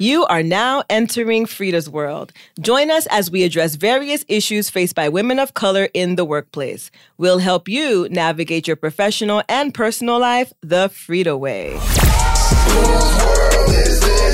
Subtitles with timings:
[0.00, 2.32] You are now entering FREEda's world.
[2.60, 6.92] Join us as we address various issues faced by women of color in the workplace.
[7.16, 11.72] We'll help you navigate your professional and personal life the FREEda way.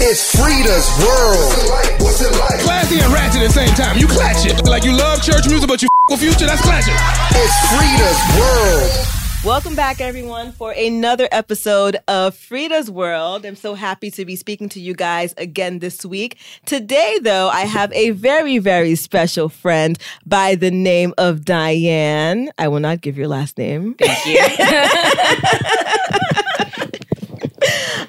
[0.07, 2.03] It's FREEda's world.
[2.03, 2.61] What's it like?
[2.61, 3.97] Classy and ratchet at the same time.
[3.97, 4.63] You clatch it.
[4.69, 6.95] Like you love church music, but you f- with future, that's clatching.
[7.31, 9.14] It's FREEda's world.
[9.45, 13.45] Welcome back, everyone, for another episode of FREEda's World.
[13.45, 16.39] I'm so happy to be speaking to you guys again this week.
[16.65, 22.49] Today, though, I have a very, very special friend by the name of Dianne.
[22.57, 23.97] I will not give your last name.
[23.99, 24.41] Thank you.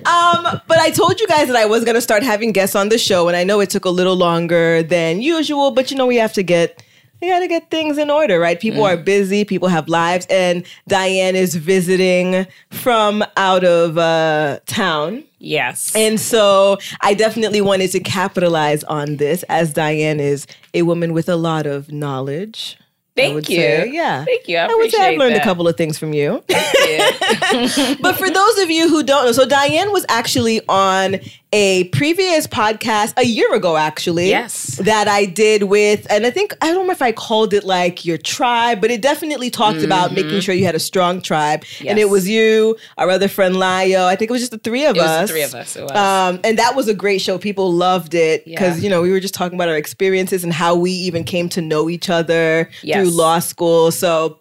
[0.05, 2.90] Um, but I told you guys that I was going to start having guests on
[2.90, 6.05] the show, and I know it took a little longer than usual, but you know,
[6.05, 6.84] we have to get.
[7.22, 8.60] We gotta get things in order, right?
[8.60, 15.24] People are busy, people have lives, and Dianne is visiting from out of uh, town.
[15.40, 15.96] yes.
[15.96, 21.30] And so I definitely wanted to capitalize on this as Dianne is a woman with
[21.30, 22.77] a lot of knowledge.
[23.16, 23.55] Thank you.
[23.55, 23.90] say.
[23.91, 24.26] Yeah.
[24.26, 24.58] Thank you.
[24.58, 26.43] I, I would say I've learned a couple of things from you.
[26.49, 27.12] Yeah.
[28.02, 31.20] but for those of you who don't know, so Dianne was actually on
[31.58, 34.28] a previous podcast a year ago, actually.
[34.30, 34.76] Yes.
[34.84, 38.04] That I did with, and I think, I don't know if I called it like
[38.04, 41.64] your tribe, but it definitely talked about making sure you had a strong tribe.
[41.80, 41.98] And Mm-hmm.
[42.00, 44.04] It was you, our other friend Layo.
[44.04, 45.30] I think it was just the three of It was us.
[45.30, 45.76] the three of us.
[45.78, 45.92] It was.
[45.92, 47.38] Um, and that was a great show.
[47.38, 48.84] People loved it because Yeah.
[48.84, 51.62] you know we were just talking about our experiences and how we even came to
[51.62, 52.98] know each other Yes.
[52.98, 53.92] through law school.
[53.92, 54.40] So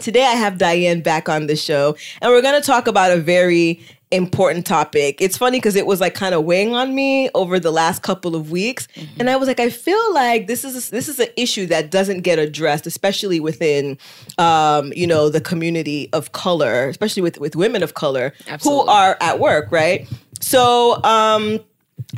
[0.00, 3.16] today I have Dianne back on the show, and we're going to talk about a
[3.16, 3.80] very
[4.12, 5.20] important topic.
[5.20, 8.36] It's funny because it was like kind of weighing on me over the last couple
[8.36, 9.20] of weeks, Mm-hmm.
[9.20, 12.20] and I was like, I feel like this is this is an issue that doesn't
[12.20, 13.98] get addressed, especially within
[14.38, 19.16] um, you know the community of color, especially with with women of color who are
[19.20, 20.06] at work, right?
[20.40, 21.02] So.
[21.04, 21.60] um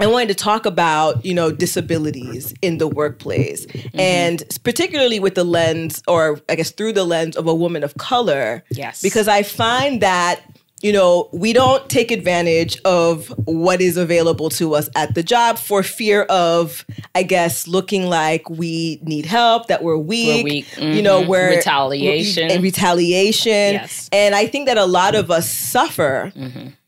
[0.00, 4.00] I wanted to talk about, you know, disabilities in the workplace Mm-hmm.
[4.00, 7.94] and particularly with the lens or I guess through the lens of a woman of
[7.96, 8.64] color.
[8.70, 9.02] Yes.
[9.02, 10.40] Because I find that
[10.84, 15.58] you know, we don't take advantage of what is available to us at the job
[15.58, 16.84] for fear of,
[17.14, 20.66] I guess, looking like we need help, that we're weak, we're weak.
[20.78, 21.26] you know, Mhm.
[21.28, 22.50] we're Retaliation.
[22.50, 23.72] and retaliation.
[23.80, 24.10] Yes.
[24.12, 26.30] And I think that a lot of us suffer,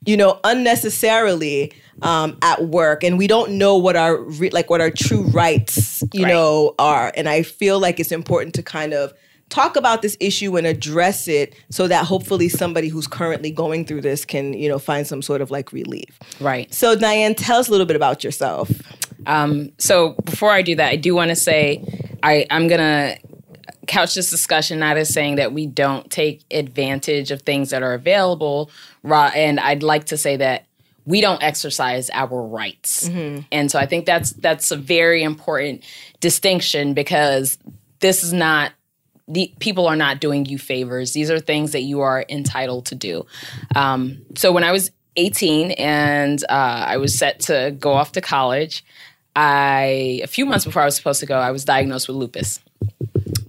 [0.05, 4.83] you know, unnecessarily um, at work, and we don't know what our re- like what
[4.83, 6.29] our true rights, you Right.
[6.35, 7.11] know, are.
[7.17, 9.15] And I feel like it's important to kind of
[9.49, 14.01] talk about this issue and address it so that hopefully somebody who's currently going through
[14.01, 16.19] this can, you know, find some sort of like relief.
[16.41, 16.73] right.
[16.75, 18.71] So Dianne, tell us a little bit about yourself.
[19.27, 21.85] Um, so before I do that, I do want to say
[22.23, 23.19] I, I'm going to
[23.87, 27.95] couch this discussion not as saying that we don't take advantage of things that are
[27.95, 28.71] available.
[29.05, 30.67] And I'd like to say that
[31.05, 33.09] we don't exercise our rights.
[33.53, 35.85] And so I think that's that's a very important
[36.19, 37.59] distinction because
[38.01, 38.73] this is not
[39.29, 41.13] the people are not doing you favors.
[41.13, 43.27] These are things that you are entitled to do.
[43.75, 48.21] Um, so when I was 18 and uh, I was set to go off to
[48.21, 48.85] college,
[49.35, 52.61] I a few months before I was supposed to go, I was diagnosed with lupus,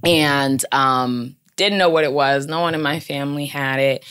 [0.03, 2.45] and um, didn't know what it was.
[2.45, 4.03] No one in my family had it,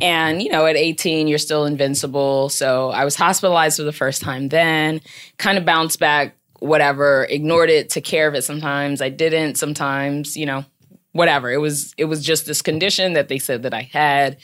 [0.00, 2.50] and you know, at 18, you're still invincible.
[2.50, 4.48] So I was hospitalized for the first time.
[4.48, 5.00] Then,
[5.38, 6.36] kind of bounced back.
[6.58, 8.42] Whatever, ignored it, took care of it.
[8.42, 9.56] Sometimes I didn't.
[9.56, 10.64] Sometimes, you know,
[11.12, 11.50] whatever.
[11.50, 14.38] It was it was just this condition that they said that I had.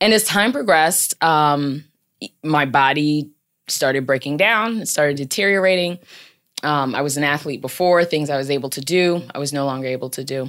[0.00, 1.84] And as time progressed, um,
[2.42, 3.30] my body
[3.68, 5.98] started breaking down, it started deteriorating.
[6.64, 9.64] Um, I was an athlete before, things I was able to do, I was no
[9.64, 10.48] longer able to do.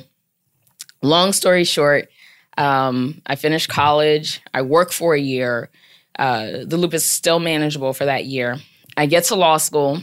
[1.02, 2.09] Long story short,
[2.58, 5.70] um, I finished college, I work for a year.
[6.18, 8.58] Uh, the lupus is still manageable for that year.
[8.96, 10.02] I get to law school,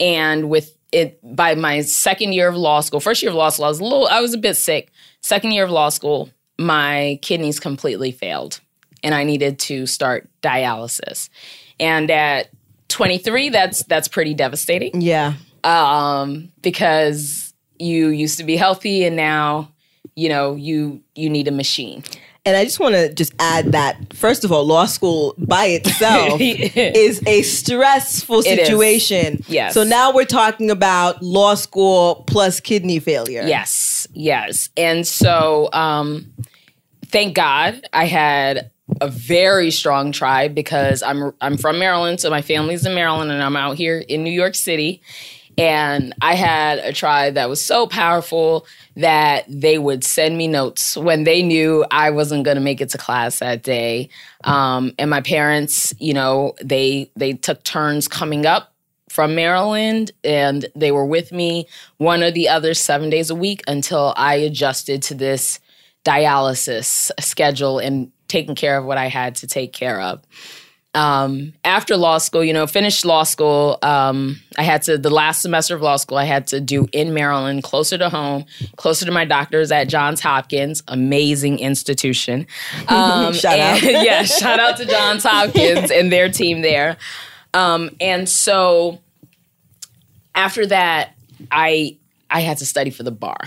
[0.00, 3.64] and with it by my second year of law school, first year of law school,
[3.66, 4.90] I was a little, I was a bit sick.
[5.20, 8.60] Second year of law school, my kidneys completely failed,
[9.04, 11.28] and I needed to start dialysis.
[11.80, 12.48] And at
[12.88, 15.34] 23, that's that's pretty devastating Yeah.
[15.64, 19.70] um, because you used to be healthy and now
[20.16, 22.02] you know you you need a machine.
[22.46, 26.40] And I just want to just add that first of all, law school by itself
[26.40, 28.66] is a stressful It is.
[28.66, 29.42] situation.
[29.48, 29.74] Yes.
[29.74, 33.42] So now we're talking about law school plus kidney failure.
[33.46, 34.70] Yes, yes.
[34.76, 36.32] And so, um,
[37.06, 38.70] thank God I had
[39.02, 43.42] a very strong tribe because I'm I'm from Maryland, so my family's in Maryland, and
[43.42, 45.02] I'm out here in New York City.
[45.58, 48.64] And I had a tribe that was so powerful
[48.94, 52.90] that they would send me notes when they knew I wasn't going to make it
[52.90, 54.08] to class that day.
[54.44, 58.72] Um, and my parents, you know, they they took turns coming up
[59.08, 61.66] from Maryland, and they were with me
[61.96, 65.58] one or the other seven days a week until I adjusted to this
[66.04, 70.22] dialysis schedule and taking care of what I had to take care of.
[70.98, 75.42] Um, after law school, you know, finished law school, um, I had to, the last
[75.42, 79.12] semester of law school, I had to do in Maryland, closer to home, closer to
[79.12, 82.46] my doctors at Johns Hopkins, amazing institution.
[82.88, 83.82] Um, Shout out.
[83.82, 86.96] yeah, shout out to Johns Hopkins and their team there.
[87.52, 89.00] Um, and so
[90.34, 91.14] after that,
[91.50, 91.98] I
[92.30, 93.38] I had to study for the bar.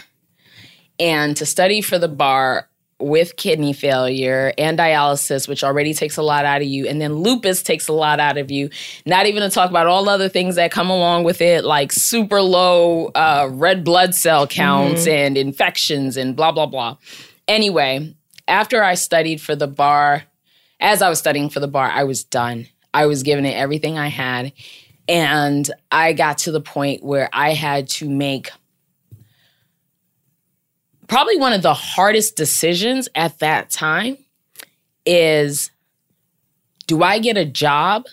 [0.99, 2.69] And to study for the bar
[3.01, 7.15] with kidney failure and dialysis, which already takes a lot out of you, and then
[7.15, 8.69] lupus takes a lot out of you.
[9.05, 12.41] Not even to talk about all other things that come along with it, like super
[12.41, 16.97] low uh, red blood cell counts and infections and blah, blah, blah.
[17.47, 18.15] Anyway,
[18.47, 20.23] after I studied for the bar,
[20.79, 22.67] as I was studying for the bar, I was done.
[22.93, 24.53] I was giving it everything I had.
[25.07, 28.51] And I got to the point where I had to make
[31.11, 34.17] probably one of the hardest decisions at that time
[35.05, 35.69] is
[36.87, 38.05] do I get a job,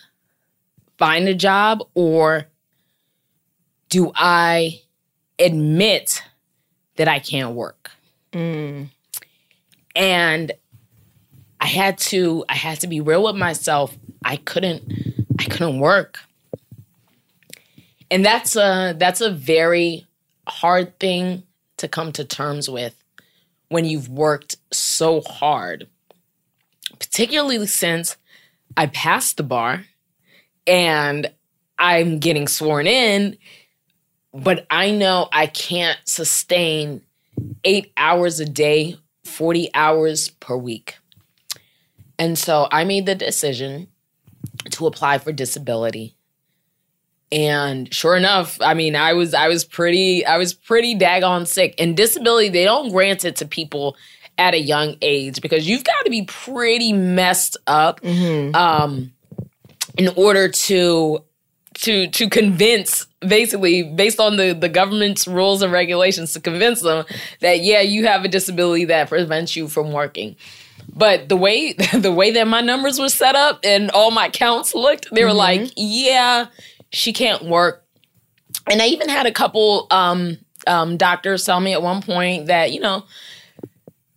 [0.98, 2.46] find a job, or
[3.88, 4.82] do I
[5.38, 6.24] admit
[6.96, 7.92] that I can't work?
[8.32, 8.88] Mm.
[9.94, 10.50] And
[11.60, 13.96] I had to I had to be real with myself.
[14.24, 14.82] I couldn't
[15.38, 16.18] I couldn't work.
[18.10, 20.04] And that's a that's a very
[20.48, 21.44] hard thing
[21.78, 23.02] to come to terms with
[23.68, 25.88] when you've worked so hard.
[26.98, 28.16] Particularly since
[28.76, 29.84] I passed the bar
[30.66, 31.30] and
[31.78, 33.38] I'm getting sworn in,
[34.32, 37.02] but I know I can't sustain
[37.64, 40.96] 8 hours a day, 40 hours per week.
[42.18, 43.88] And so I made the decision
[44.70, 46.16] to apply for disability.
[47.30, 51.74] And sure enough, I mean, I was I was pretty I was pretty daggone sick.
[51.78, 53.96] And disability, they don't grant it to people
[54.38, 58.00] at a young age because you've got to be pretty messed up
[58.54, 59.12] um,
[59.96, 61.22] in order to
[61.74, 67.04] to to convince basically based on the the government's rules and regulations to convince them
[67.40, 70.36] that yeah you have a disability that prevents you from working.
[70.94, 74.74] But the way the way that my numbers were set up and all my counts
[74.74, 76.46] looked they were like yeah
[76.90, 77.84] she can't work
[78.70, 82.72] and i even had a couple um um doctors tell me at one point that
[82.72, 83.04] you know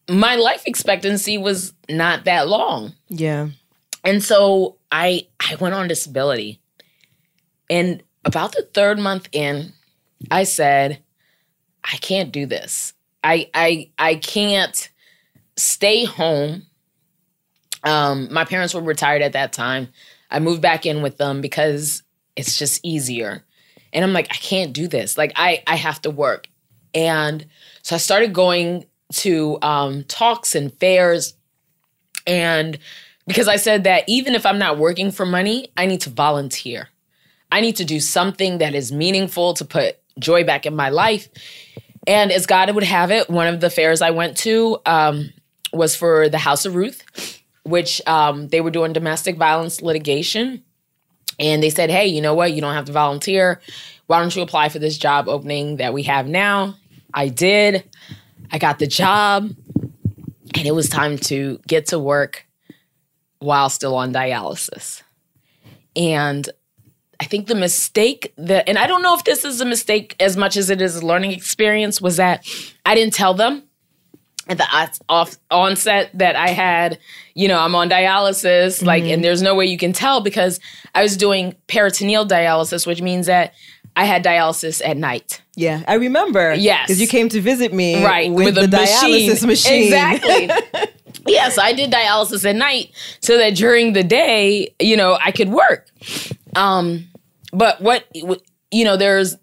[0.09, 3.49] my life expectancy was not that long Yeah.
[4.03, 6.59] and so I I went on disability.
[7.69, 9.71] And about the third month in,
[10.29, 11.01] I said,
[11.81, 12.91] I can't do this.
[13.23, 14.89] I I I can't
[15.55, 16.65] stay home.
[17.85, 19.87] Um my parents were retired at that time.
[20.29, 22.03] I moved back in with them because
[22.35, 23.43] it's just easier.
[23.93, 25.17] And I'm like, I can't do this.
[25.17, 26.47] Like I I have to work.
[26.93, 27.45] And
[27.83, 31.33] so I started going to um talks and fairs
[32.25, 32.77] and
[33.27, 36.89] because I said that even if I'm not working for money, I need to volunteer.
[37.51, 41.27] I need to do something that is meaningful to put joy back in my life.
[42.07, 45.31] And as God would have it, one of the fairs I went to um,
[45.71, 50.63] was for the House of Ruth, which um, they were doing domestic violence litigation.
[51.41, 52.53] And they said, hey, you know what?
[52.53, 53.59] You don't have to volunteer.
[54.05, 56.75] Why don't you apply for this job opening that we have now?
[57.13, 57.83] I did.
[58.51, 59.49] I got the job.
[60.55, 62.45] And it was time to get to work
[63.39, 65.01] while still on dialysis.
[65.95, 66.47] And
[67.19, 70.37] I think the mistake that, and I don't know if this is a mistake as
[70.37, 72.45] much as it is a learning experience, was that
[72.85, 73.63] I didn't tell them
[74.51, 76.99] at the off onset that I had,
[77.33, 80.59] you know, I'm on dialysis, like, and there's no way you can tell because
[80.93, 83.53] I was doing peritoneal dialysis, which means that
[83.95, 85.41] I had dialysis at night.
[85.55, 85.83] Yeah.
[85.87, 86.53] I remember.
[86.53, 86.87] Yes.
[86.87, 89.83] Because you came to visit me right with, a the dialysis machine.
[89.83, 90.49] exactly
[91.27, 92.89] yes i did dialysis at night
[93.19, 95.87] so that during the day you know i could work
[96.55, 97.07] um
[97.53, 98.05] but what
[98.71, 99.35] you know there's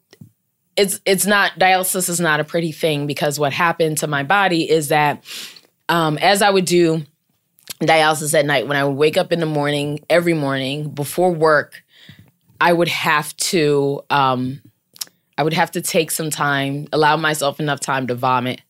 [0.78, 4.68] it's it's not dialysis is not a pretty thing because what happened to my body
[4.68, 5.24] is that
[5.88, 7.04] um as i would do
[7.82, 11.82] dialysis at night when i would wake up in the morning every morning before work
[12.60, 14.60] i would have to um
[15.36, 18.62] i would have to take some time allow myself enough time to vomit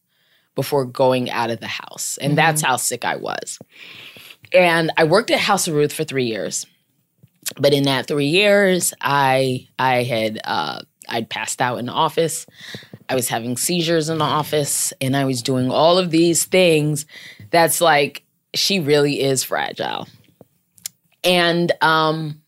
[0.59, 2.19] before going out of the house.
[2.21, 3.61] And that's how sick I was.
[4.53, 6.67] And I worked at House of Ruth for three years.
[7.61, 12.47] But in that three years, I I had uh, I'd passed out in the office.
[13.09, 17.07] I was having seizures in the office, and I was doing all of these things.
[17.50, 18.23] That's like
[18.55, 20.07] she really is fragile.
[21.25, 22.41] And um,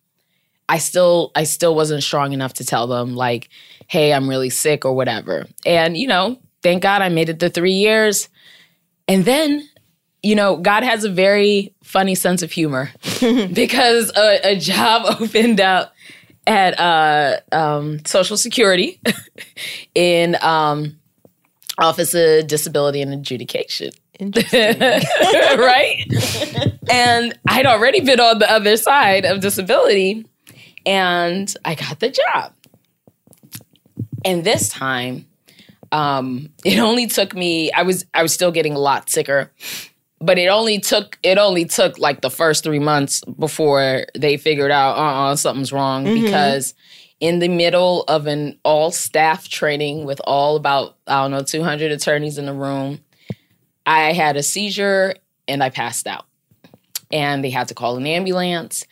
[0.69, 3.49] I still I still wasn't strong enough to tell them like,
[3.87, 5.47] "Hey, I'm really sick" or whatever.
[5.65, 8.29] And you know, thank God I made it the 3 years.
[9.09, 9.69] And then,
[10.23, 12.91] you know, God has a very funny sense of humor
[13.53, 15.93] because a, a job opened up
[16.47, 19.01] at uh, um, Social Security
[19.95, 20.99] in um,
[21.79, 23.91] Office of Disability and Adjudication.
[24.21, 26.05] right?
[26.91, 30.27] and I'd already been on the other side of disability
[30.85, 32.53] and I got the job.
[34.25, 35.27] And this time,
[35.93, 39.51] um, it only took me, I was I was still getting a lot sicker.
[40.21, 44.71] But it only took it only took like the first three months before they figured
[44.71, 46.75] out uh uh something's wrong because
[47.21, 51.93] in the middle of an all staff training with all about I don't know 200
[51.93, 53.01] attorneys in the room,
[53.87, 55.15] I had a seizure
[55.47, 56.27] and I passed out.
[57.13, 58.85] And they had to call an ambulance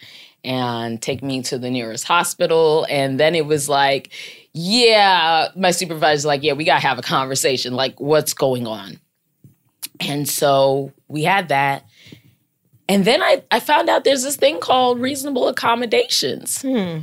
[0.45, 2.87] and take me to the nearest hospital.
[2.91, 4.11] And then it was like,
[4.53, 7.75] yeah, my supervisor's like, yeah, we got to have a conversation.
[7.75, 8.99] Like, what's going on?
[10.01, 11.85] And so we had that.
[12.89, 16.63] And then I, I found out there's this thing called reasonable accommodations.
[16.63, 17.01] Hmm.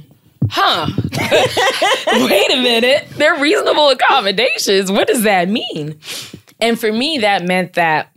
[0.49, 0.87] Huh.
[1.11, 3.07] Wait a minute.
[3.11, 4.91] They're reasonable accommodations.
[4.91, 5.99] What does that mean?
[6.59, 8.11] And for me, that meant that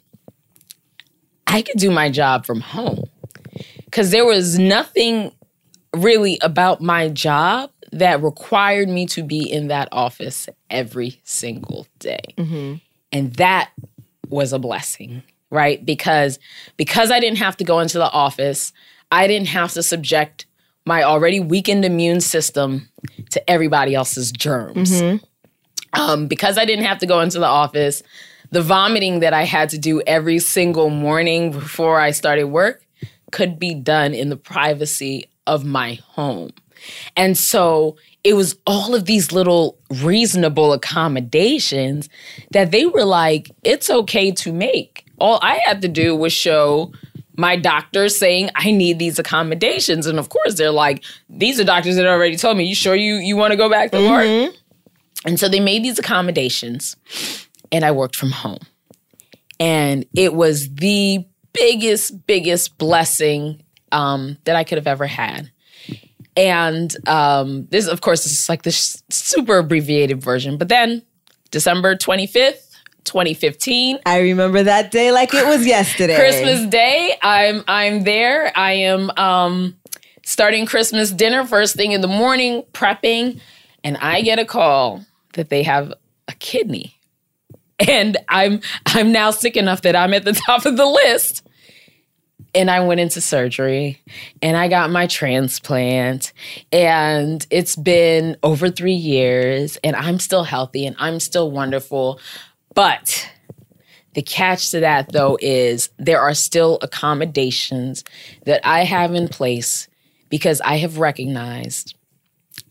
[1.46, 3.04] I could do my job from home
[3.84, 5.32] because there was nothing
[5.96, 12.20] really about my job that required me to be in that office every single day.
[12.36, 12.74] Mm-hmm.
[13.12, 13.70] And that
[14.28, 15.84] was a blessing, right?
[15.84, 16.38] Because
[16.76, 18.72] because I didn't have to go into the office,
[19.10, 20.46] I didn't have to subject
[20.84, 22.88] my already weakened immune system
[23.30, 25.00] to everybody else's germs.
[25.92, 28.02] Um, because I didn't have to go into the office,
[28.50, 32.86] the vomiting that I had to do every single morning before I started work
[33.32, 36.50] could be done in the privacy of my home.
[37.16, 42.08] And so it was all of these little reasonable accommodations
[42.52, 45.04] that they were like, it's okay to make.
[45.20, 46.92] All I had to do was show
[47.36, 50.06] my doctor saying I need these accommodations.
[50.06, 53.14] And of course, they're like, these are doctors that already told me, you sure you,
[53.14, 54.54] you want to go back to work?
[55.24, 56.96] And so they made these accommodations,
[57.72, 58.58] and I worked from home.
[59.60, 65.50] And it was the biggest, biggest blessing um, that I could have ever had.
[66.36, 70.56] And um, this, of course, is like this super abbreviated version.
[70.56, 71.02] But then
[71.50, 72.67] December 25th,
[73.08, 76.14] 2015, I remember that day like it was yesterday.
[76.16, 77.18] Christmas Day.
[77.22, 78.52] I'm I'm there.
[78.56, 79.76] I am um
[80.24, 83.40] starting Christmas dinner first thing in the morning, prepping,
[83.82, 85.92] and I get a call that they have
[86.28, 86.94] a kidney.
[87.80, 91.44] And I'm I'm now sick enough that I'm at the top of the list.
[92.54, 94.00] And I went into surgery
[94.40, 96.32] and I got my transplant.
[96.72, 102.20] And it's been over three years, and I'm still healthy and I'm still wonderful.
[102.78, 103.28] But
[104.14, 108.04] the catch to that, though, is there are still accommodations
[108.44, 109.88] that I have in place
[110.28, 111.96] because I have recognized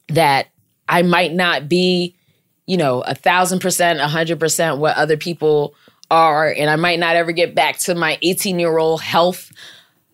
[0.08, 0.48] that
[0.88, 2.16] I might not be,
[2.68, 5.76] you know, a thousand percent, a hundred percent what other people
[6.10, 9.52] are, and I might not ever get back to my 18 year old health.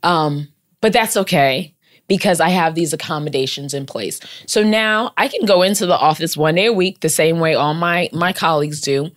[0.02, 0.48] Um,
[0.82, 1.76] but that's okay
[2.08, 4.20] because I have these accommodations in place.
[4.48, 7.54] So now I can go into the office one day a week the same way
[7.54, 9.12] all my my colleagues do.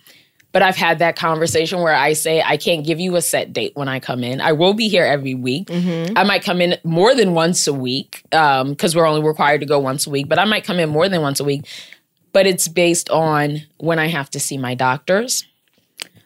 [0.57, 3.73] But I've had that conversation where I say, I can't give you a set date
[3.75, 4.41] when I come in.
[4.41, 5.67] I will be here every week.
[5.69, 6.17] Mm-hmm.
[6.17, 9.67] I might come in more than once a week um, because we're only required to
[9.67, 11.67] go once a week, but I might come in more than once a week.
[12.33, 15.45] But it's based on when I have to see my doctors.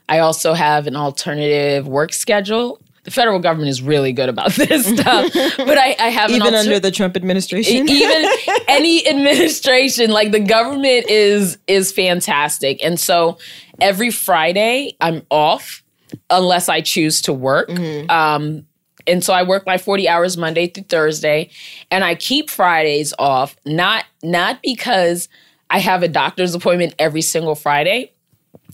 [0.08, 2.80] I also have an alternative work schedule.
[3.02, 6.56] The federal government is really good about this stuff, but I, I have Even alter-
[6.58, 7.88] under the Trump administration.
[7.88, 8.30] even
[8.68, 13.38] any administration like the government is is fantastic and so
[13.80, 15.82] every friday i'm off
[16.30, 17.68] unless i choose to work
[18.10, 18.66] um
[19.06, 21.50] and so i work my 40 hours monday through thursday
[21.90, 25.28] and i keep fridays off not not because
[25.70, 28.12] i have a doctor's appointment every single friday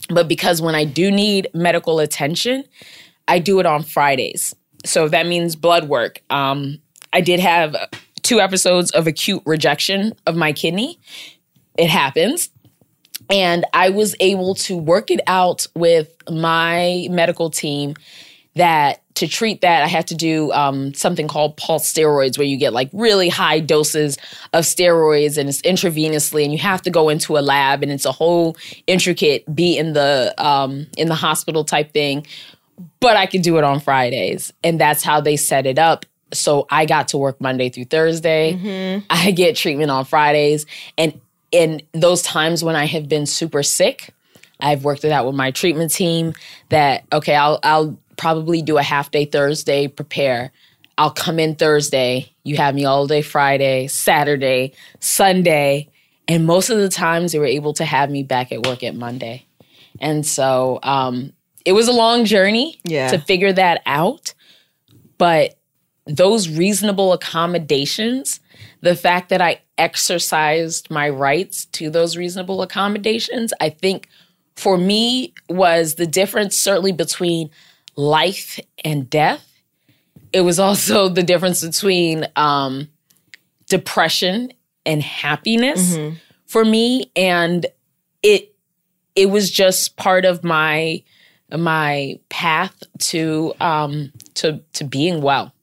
[0.09, 2.63] but because when i do need medical attention
[3.27, 4.55] I do it on Fridays.
[4.85, 6.21] So that means blood work.
[6.29, 6.79] Um,
[7.13, 7.75] I did have
[8.21, 10.99] two episodes of acute rejection of my kidney.
[11.77, 12.49] It happens.
[13.29, 17.95] And I was able to work it out with my medical team
[18.55, 22.57] that to treat that, I had to do um, something called pulse steroids, where you
[22.57, 24.17] get like really high doses
[24.53, 28.05] of steroids and it's intravenously, and you have to go into a lab, and it's
[28.05, 28.55] a whole
[28.85, 32.25] intricate be in the um, in the hospital type thing
[32.99, 34.53] but I could do it on Fridays.
[34.63, 36.05] And that's how they set it up.
[36.33, 38.53] so I got to work Monday through Thursday.
[38.53, 39.05] Mm-hmm.
[39.09, 40.65] I get treatment on Fridays.
[40.97, 41.19] And
[41.51, 44.13] in those times when I have been super sick,
[44.59, 46.33] I've worked it out with my treatment team
[46.69, 50.51] that okay, I'll I'll probably do a half day Thursday, prepare.
[50.97, 52.31] I'll come in Thursday.
[52.43, 55.89] You have me all day Friday, Saturday, Sunday.
[56.27, 58.95] And most of the times they were able to have me back at work at
[58.95, 59.45] Monday.
[59.99, 61.33] And so um,
[61.65, 63.09] it was a long journey Yeah.
[63.09, 64.33] to figure that out.
[65.19, 65.57] But
[66.07, 68.39] those reasonable accommodations,
[68.87, 74.07] the fact that I exercised my rights to those reasonable accommodations, I think
[74.55, 77.49] for me was the difference certainly between
[77.97, 79.45] life and death.
[80.31, 82.87] It was also the difference between um,
[83.67, 84.53] depression
[84.85, 85.97] and happiness
[86.45, 87.65] for me, and
[88.23, 88.55] it
[89.17, 91.03] it was just part of my
[91.51, 95.53] my path to um, to to being well.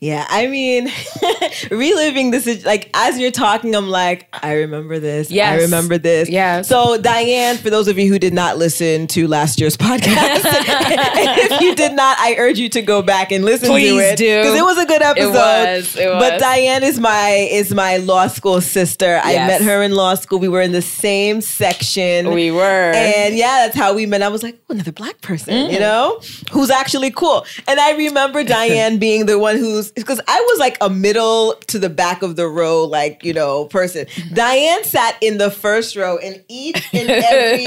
[0.00, 0.88] Yeah, I mean,
[1.70, 5.30] reliving this like as you're talking, I'm like, I remember this.
[5.30, 5.60] Yes.
[5.60, 6.28] I remember this.
[6.28, 6.62] Yeah.
[6.62, 11.60] So, Dianne, for those of you who did not listen to last year's podcast, if
[11.60, 14.38] you did not, I urge you to go back and listen Please to it do.
[14.38, 15.28] because it was a good episode.
[15.28, 16.40] It was, it But.
[16.40, 19.20] Dianne is my is my law school sister.
[19.22, 20.38] I met her in law school.
[20.38, 22.30] We were in the same section.
[22.32, 22.62] We were.
[22.94, 24.22] And yeah, that's how we met.
[24.22, 25.72] I was like, oh, another black person, Mm.
[25.72, 26.20] you know,
[26.52, 27.44] who's actually cool.
[27.68, 31.78] And I remember Dianne being the one who's because I was like a middle to
[31.78, 34.06] the back of the row, like you know, person.
[34.06, 34.34] Mm-hmm.
[34.34, 37.62] Diane sat in the first row in each and every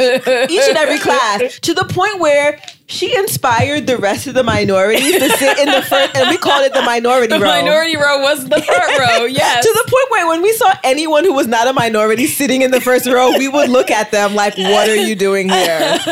[0.53, 2.60] each and every class to the point where
[2.93, 6.63] she inspired the rest of the minorities to sit in the first, and we called
[6.63, 7.47] it the minority the row.
[7.50, 9.25] minority row was the front row.
[9.33, 9.65] Yes.
[9.65, 12.71] To the point where when we saw anyone who was not a minority sitting in
[12.71, 15.97] the first row, we would look at them like, what are you doing here?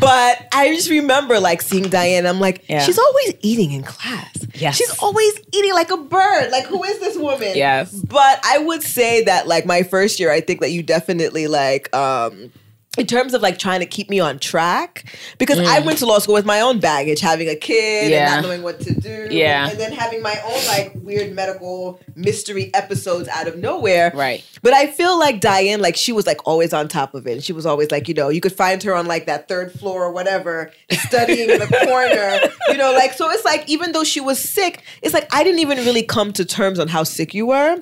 [0.00, 2.26] but I just remember like seeing Dianne.
[2.28, 2.80] I'm like, Yeah.
[2.82, 4.34] she's always eating in class.
[4.54, 4.76] Yes.
[4.76, 6.50] She's always eating like a bird.
[6.50, 7.52] Like, who is this woman?
[7.54, 7.92] Yes.
[7.92, 11.94] But I would say that like my first year, I think that you definitely like
[11.94, 12.50] um
[12.98, 15.04] in terms of like trying to keep me on track
[15.38, 18.10] because I went to law school with my own baggage, having a kid Mm.
[18.10, 18.34] Yeah.
[18.34, 19.28] and not knowing what to do.
[19.30, 19.68] Yeah.
[19.70, 24.12] And then having my own like weird medical mystery episodes out of nowhere.
[24.14, 24.44] Right.
[24.62, 27.32] But I feel like Dianne, like she was like always on top of it.
[27.32, 29.72] And she was always like, you know, you could find her on like that third
[29.72, 32.52] floor or whatever, studying in the corner.
[32.68, 35.60] You know, like so it's like even though she was sick, it's like I didn't
[35.60, 37.76] even really come to terms on how sick you were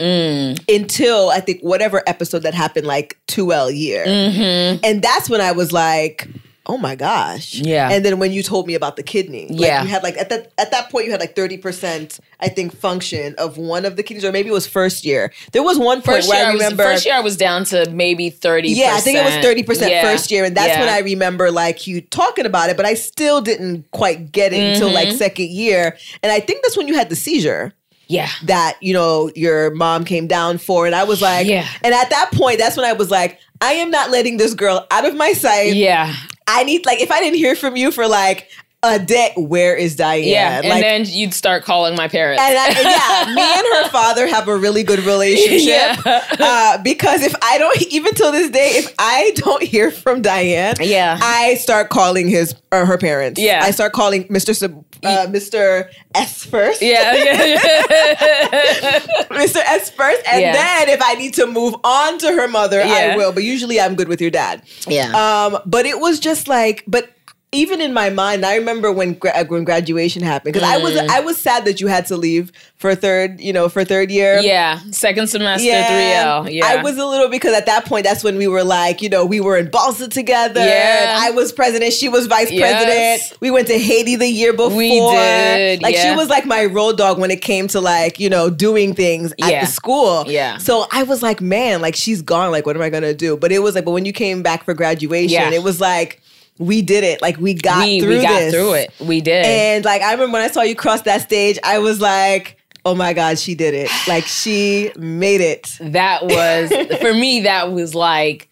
[0.69, 4.05] until I think whatever episode that happened like 2L year.
[4.07, 6.29] And that's when I was like,
[6.67, 7.55] oh my gosh.
[7.57, 7.91] Yeah.
[7.91, 9.83] And then when you told me about the kidney, like Yeah.
[9.83, 13.35] you had like at that at that point you had like 30%, I think, function
[13.39, 15.33] of one of the kidneys, or maybe it was first year.
[15.53, 17.65] There was one First where year, I I was, remember first year I was down
[17.67, 20.03] to maybe 30 yeah, I think it was 30% Yeah.
[20.03, 20.45] first year.
[20.45, 20.81] And that's Yeah.
[20.81, 24.61] when I remember like you talking about it, but I still didn't quite get it
[24.75, 24.95] until Mm-hmm.
[24.95, 25.97] like second year.
[26.23, 27.73] And I think that's when you had the seizure
[28.11, 28.29] Yeah.
[28.43, 30.85] that, you know, your mom came down for.
[30.85, 31.67] And I was like, Yeah.
[31.83, 34.87] and at that point, that's when I was like, I am not letting this girl
[34.91, 35.75] out of my sight.
[35.75, 36.15] Yeah.
[36.49, 38.51] I need, like, if I didn't hear from you for like
[38.83, 40.25] a day, where is Dianne?
[40.27, 40.59] Yeah.
[40.61, 42.41] And like, then you'd start calling my parents.
[42.43, 45.99] and I, and yeah, me and her father have a really good relationship.
[46.07, 50.79] Uh, because if I don't, even till this day, if I don't hear from Dianne,
[50.81, 51.19] Yeah.
[51.21, 53.39] I start calling his or her parents.
[53.41, 53.61] Yeah.
[53.63, 54.57] I start calling Mr.
[54.57, 55.91] Sub, uh, Mr.
[56.15, 56.81] S first.
[56.81, 57.15] yeah.
[57.17, 57.45] Yeah.
[57.45, 58.99] yeah.
[59.31, 59.57] Mr.
[59.57, 60.53] S first, and Yeah.
[60.53, 63.33] then if I need to move on to her mother, I will.
[63.33, 64.63] But usually, I'm good with your dad.
[64.87, 65.11] yeah.
[65.45, 67.11] Um, but it was just like, but
[67.53, 71.09] even in my mind, I remember when gra- when graduation happened because I was Mm.
[71.09, 74.39] I was sad that you had to leave for third, you know, for third year.
[74.41, 74.79] yeah.
[74.93, 76.49] Second semester, 3L.
[76.49, 76.65] Yeah.
[76.65, 79.27] I was a little because at that point that's when we were like, you know,
[79.27, 80.65] we were in Balsa together.
[80.65, 81.19] Yeah.
[81.21, 82.61] I was president, she was vice Yes.
[82.61, 83.41] president.
[83.41, 84.77] We went to Haiti the year before.
[84.77, 88.31] We did, Like she was like my road dog when it came to like, you
[88.31, 89.61] know, doing things at Yeah.
[89.65, 90.25] the school.
[90.29, 90.59] Yeah.
[90.59, 92.53] So I was like, man, like she's gone.
[92.53, 93.37] Like, what am I gonna do?
[93.37, 95.51] But it was like, but when you came back for graduation, Yeah.
[95.51, 96.23] it was like
[96.61, 97.21] we did it.
[97.23, 98.55] Like we got we, through we got this.
[98.55, 98.93] through it.
[99.01, 99.45] We did.
[99.47, 102.95] And like I remember when I saw you cross that stage, I was like, oh
[102.95, 103.91] my God, she did it.
[104.07, 105.77] Like she made it.
[105.81, 106.71] that was
[107.01, 108.49] for me that was like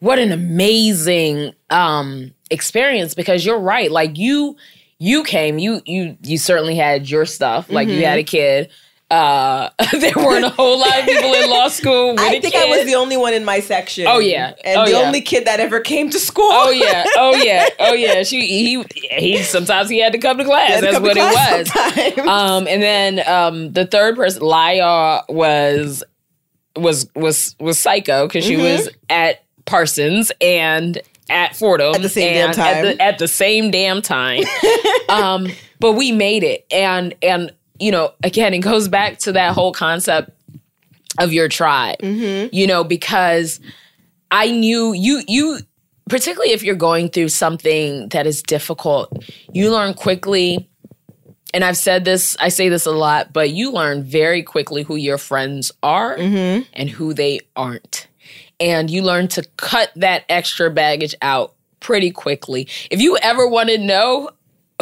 [0.00, 4.56] what an amazing um experience because you're right like you
[4.98, 8.02] you came you you you certainly had your stuff like you Mm-hmm.
[8.04, 8.70] had a kid
[9.08, 12.66] uh there weren't a whole lot of people in law school with I think kid.
[12.68, 14.06] I was the only one in my section.
[14.08, 14.52] Oh, yeah.
[14.64, 14.98] And Oh, the yeah.
[15.06, 16.48] only kid that ever came to school.
[16.50, 18.24] Oh yeah, oh yeah, oh yeah.
[18.24, 18.84] She he
[19.16, 19.42] he.
[19.44, 20.80] Sometimes he had to come to class.
[20.80, 22.14] To That's to what class it was.
[22.16, 22.28] sometimes.
[22.28, 26.02] Um, and then um, the third person, Laya, was
[26.74, 32.34] was was was psycho because she was at Parsons and at Fordham At the same
[32.34, 32.66] damn time.
[32.66, 34.42] At the, at the same damn time.
[35.08, 35.46] um,
[35.80, 39.72] but we made it and and you know again it goes back to that whole
[39.72, 40.30] concept
[41.18, 42.54] of your tribe mm-hmm.
[42.54, 43.60] you know because
[44.30, 45.58] i knew you you
[46.08, 49.12] particularly if you're going through something that is difficult
[49.52, 50.68] you learn quickly
[51.54, 54.96] and i've said this i say this a lot but you learn very quickly who
[54.96, 56.62] your friends are mm-hmm.
[56.74, 58.08] and who they aren't.
[58.58, 62.68] And you learn to cut that extra baggage out pretty quickly.
[62.90, 64.30] If you ever want to know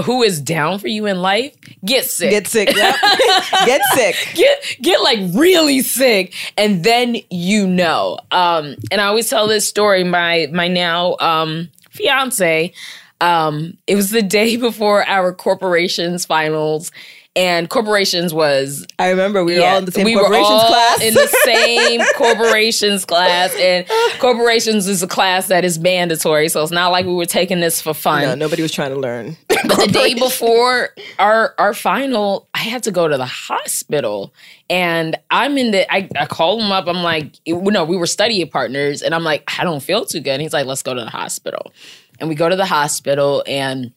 [0.04, 1.54] who is down for you in life
[1.84, 2.74] get sick Get sick.
[2.74, 2.96] Yep.
[3.66, 4.16] Get sick.
[4.34, 9.66] get get like really sick and then you know um and i always tell this
[9.66, 12.72] story my my now um fiance
[13.20, 16.90] um it was the day before our corporations finals
[17.36, 20.68] and corporations was I remember we were all in the same we were corporations all
[20.68, 21.02] class.
[21.02, 23.86] in the same corporations class and
[24.18, 27.80] corporations is a class that is mandatory so it's not like we were taking this
[27.80, 29.36] for fun no, nobody was trying to learn.
[29.48, 34.34] but the day before our our final, I had to go to the hospital,
[34.68, 35.92] and I'm in the.
[35.92, 36.86] I, I called him up.
[36.86, 40.32] I'm like, no, we were study partners, and I'm like, I don't feel too good.
[40.32, 41.72] And he's like, let's go to the hospital,
[42.20, 43.92] and we go to the hospital, and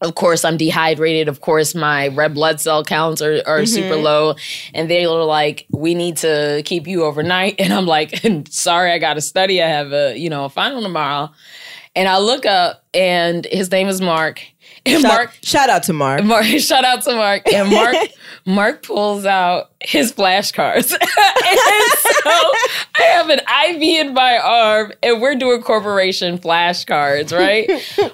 [0.00, 1.28] of course I'm dehydrated.
[1.28, 4.04] Of course my red blood cell counts are, are super mm-hmm.
[4.04, 4.34] low,
[4.74, 8.98] and they were like, we need to keep you overnight, and I'm like, sorry, I
[8.98, 9.62] got to study.
[9.62, 11.30] I have a you know a final tomorrow.
[11.96, 14.40] And I look up, and his name is Mark.
[14.86, 16.24] And Shout, Mark, shout out to Mark.
[16.24, 17.52] Mark, shout out to Mark.
[17.52, 17.96] And Mark,
[18.46, 20.92] Mark pulls out his flashcards.
[21.00, 22.30] and so
[22.94, 27.68] I have an IV in my arm, and we're doing corporation flashcards, right?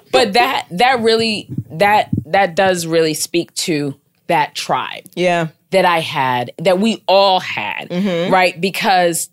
[0.13, 3.95] but that that really that that does really speak to
[4.29, 5.49] that tribe Yeah.
[5.71, 7.91] that I had, that we all had,
[8.33, 8.61] right?
[8.61, 9.31] Because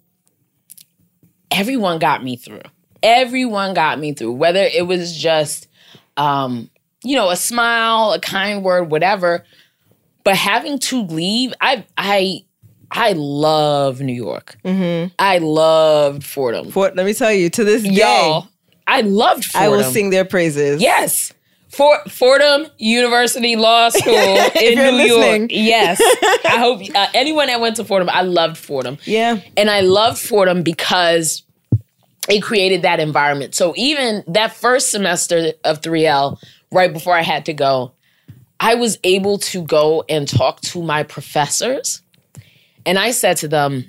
[1.51, 2.61] everyone got me through.
[3.01, 5.67] Everyone got me through, whether it was just,
[6.15, 6.69] um,
[7.03, 9.43] you know, a smile, a kind word, whatever.
[10.23, 12.45] But having to leave, I, I,
[12.91, 14.55] I love New York.
[14.65, 16.71] I loved Fordham.
[16.71, 18.47] Fort, let me tell you, to this day, Y'all,
[18.87, 19.73] I loved Fordham.
[19.73, 20.81] I will sing their praises.
[20.81, 21.33] Yes.
[21.69, 25.41] For, Fordham University Law School in New listening.
[25.41, 25.51] York.
[25.51, 25.99] Yes.
[26.45, 28.99] I hope uh, anyone that went to Fordham, I loved Fordham.
[29.05, 29.39] Yeah.
[29.57, 31.41] And I loved Fordham because
[32.29, 33.55] it created that environment.
[33.55, 36.37] So even that first semester of 3L,
[36.71, 37.93] right before I had to go,
[38.63, 42.01] I was able to go and talk to my professors.
[42.85, 43.87] And I said to them,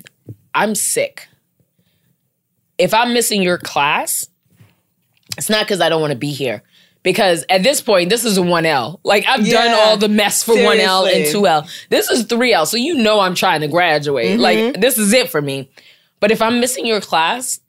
[0.53, 1.29] I'm sick.
[2.77, 4.27] If I'm missing your class,
[5.37, 6.61] it's not because I don't want to be here.
[7.03, 8.99] Because at this point, this is a 1L.
[9.05, 11.87] Like I've done all the mess for 1L and 2L.
[11.87, 12.67] This is 3L.
[12.67, 14.31] So you know I'm trying to graduate.
[14.31, 14.41] Mm-hmm.
[14.41, 15.69] Like this is it for me.
[16.19, 17.61] But if I'm missing your class,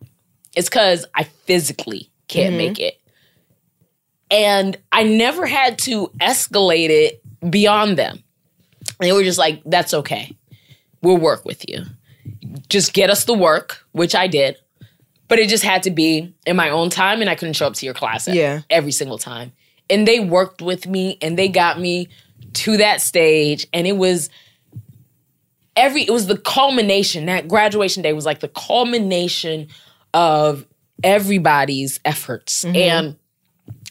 [0.56, 2.56] it's because I physically can't mm-hmm.
[2.56, 3.00] make it.
[4.30, 8.22] And I never had to escalate it beyond them.
[9.00, 10.36] They were just like, that's okay.
[11.02, 11.84] We'll work with you.
[12.68, 14.56] Just get us the work, which I did.
[15.28, 17.74] But it just had to be in my own time, and I couldn't show up
[17.74, 18.62] to your class Yeah.
[18.70, 19.52] every single time.
[19.90, 22.08] And they worked with me and they got me
[22.54, 23.66] to that stage.
[23.72, 24.30] And it was
[25.76, 27.26] every, it was the culmination.
[27.26, 29.68] That graduation day was like the culmination
[30.14, 30.66] of
[31.04, 32.64] everybody's efforts.
[32.64, 32.76] Mm-hmm.
[32.76, 33.16] And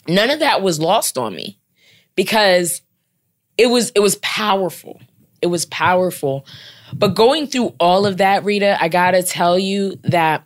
[0.07, 1.59] none of that was lost on me
[2.15, 2.81] because
[3.57, 5.01] it was it was powerful.
[5.41, 6.45] It was powerful.
[6.93, 10.45] But going through all of that, Rita, I got to tell you that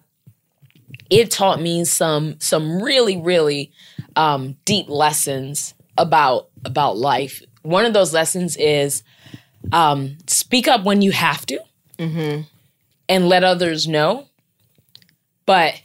[1.09, 3.71] it taught me some some really really
[4.15, 7.41] um, deep lessons about about life.
[7.61, 9.03] One of those lessons is
[9.71, 11.59] um, speak up when you have to,
[11.97, 12.41] mm-hmm.
[13.07, 14.27] and let others know,
[15.45, 15.81] but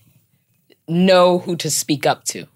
[0.86, 2.46] know who to speak up to.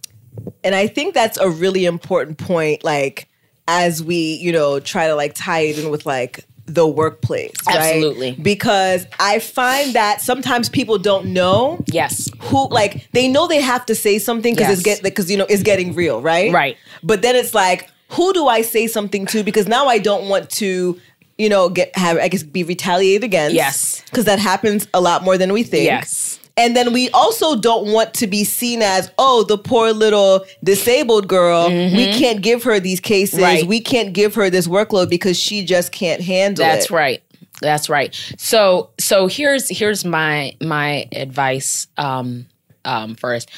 [0.64, 3.28] And I think that's a really important point, like
[3.66, 7.52] as we, you know, try to like tie it in with like the workplace.
[7.66, 7.76] right?
[7.76, 8.32] Absolutely.
[8.32, 13.86] Because I find that sometimes people don't know Yes, who like they know they have
[13.86, 14.96] to say something because it's Yes.
[14.96, 16.52] get because you know it's getting real, right?
[16.52, 16.76] Right.
[17.02, 19.42] But then it's like, who do I say something to?
[19.42, 20.98] Because now I don't want to,
[21.38, 23.54] you know, get have I guess be retaliated against.
[23.54, 24.02] Yes.
[24.10, 25.84] Because that happens a lot more than we think.
[25.84, 26.38] Yes.
[26.58, 31.28] And then we also don't want to be seen as, oh, the poor little disabled
[31.28, 31.68] girl.
[31.68, 33.38] We can't give her these cases.
[33.38, 33.44] Mm-hmm.
[33.44, 33.64] Right.
[33.64, 36.68] We can't give her this workload because she just can't handle it.
[36.68, 37.22] That's right.
[37.60, 38.14] That's right.
[38.38, 42.46] So so here's here's my my advice um
[42.84, 43.50] um first.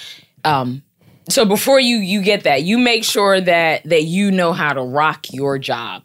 [0.45, 0.83] Um
[1.33, 4.83] so before you you get that, you make sure that that you know how to
[4.83, 6.03] rock your job.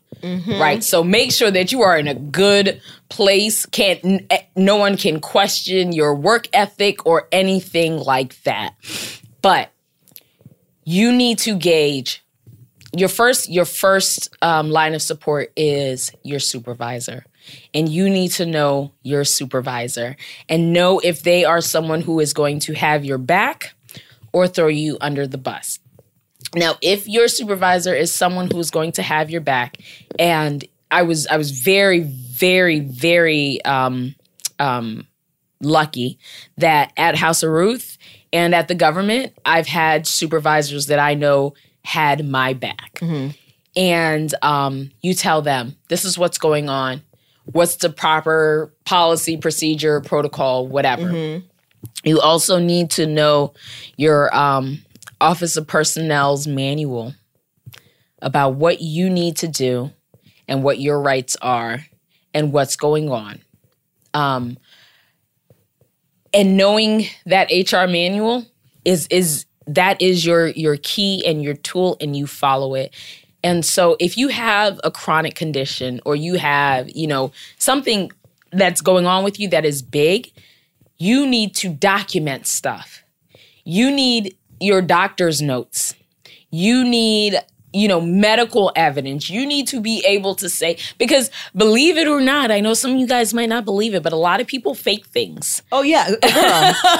[0.59, 0.83] Right?
[0.83, 3.65] So make sure that you are in a good place.
[3.65, 8.73] Can't eh, no one can question your work ethic or anything like that.
[9.41, 9.71] But
[10.83, 12.23] you need to gauge
[12.95, 17.25] your first your first um, line of support is your supervisor
[17.73, 20.15] and you need to know your supervisor
[20.49, 23.74] and know if they are someone who is going to have your back
[24.35, 25.79] or throw you under the bus.
[26.53, 29.77] Now if your supervisor is someone who's going to have your back
[30.19, 34.13] and i was i was very very very um
[34.59, 35.07] um
[35.61, 36.19] lucky
[36.57, 37.97] that at house of ruth
[38.31, 42.99] and at the government i've had supervisors that i know had my back.
[43.75, 47.01] And um, you tell them this is what's going on.
[47.45, 51.41] What's the proper policy procedure protocol whatever
[52.03, 53.53] you also need to know
[53.97, 54.79] your um,
[55.19, 57.13] office of personnel's manual
[58.21, 59.91] about what you need to do
[60.47, 61.85] and what your rights are
[62.33, 63.41] and what's going on.
[64.13, 64.57] Um,
[66.33, 68.45] and knowing that hr manual
[68.83, 72.93] is is that is your your key and your tool and you follow it.
[73.43, 78.11] And so if you have a chronic condition or you have you know something
[78.51, 80.31] that's going on with you that is big
[80.97, 83.03] you need to document stuff.
[83.63, 85.95] You need your doctor's notes.
[86.51, 87.39] You need
[87.75, 89.29] you know medical evidence.
[89.29, 92.91] You need to be able to say because believe it or not i know some
[92.91, 95.61] of you guys might not believe it but a lot of people fake things.
[95.71, 96.19] Oh yeah, girl,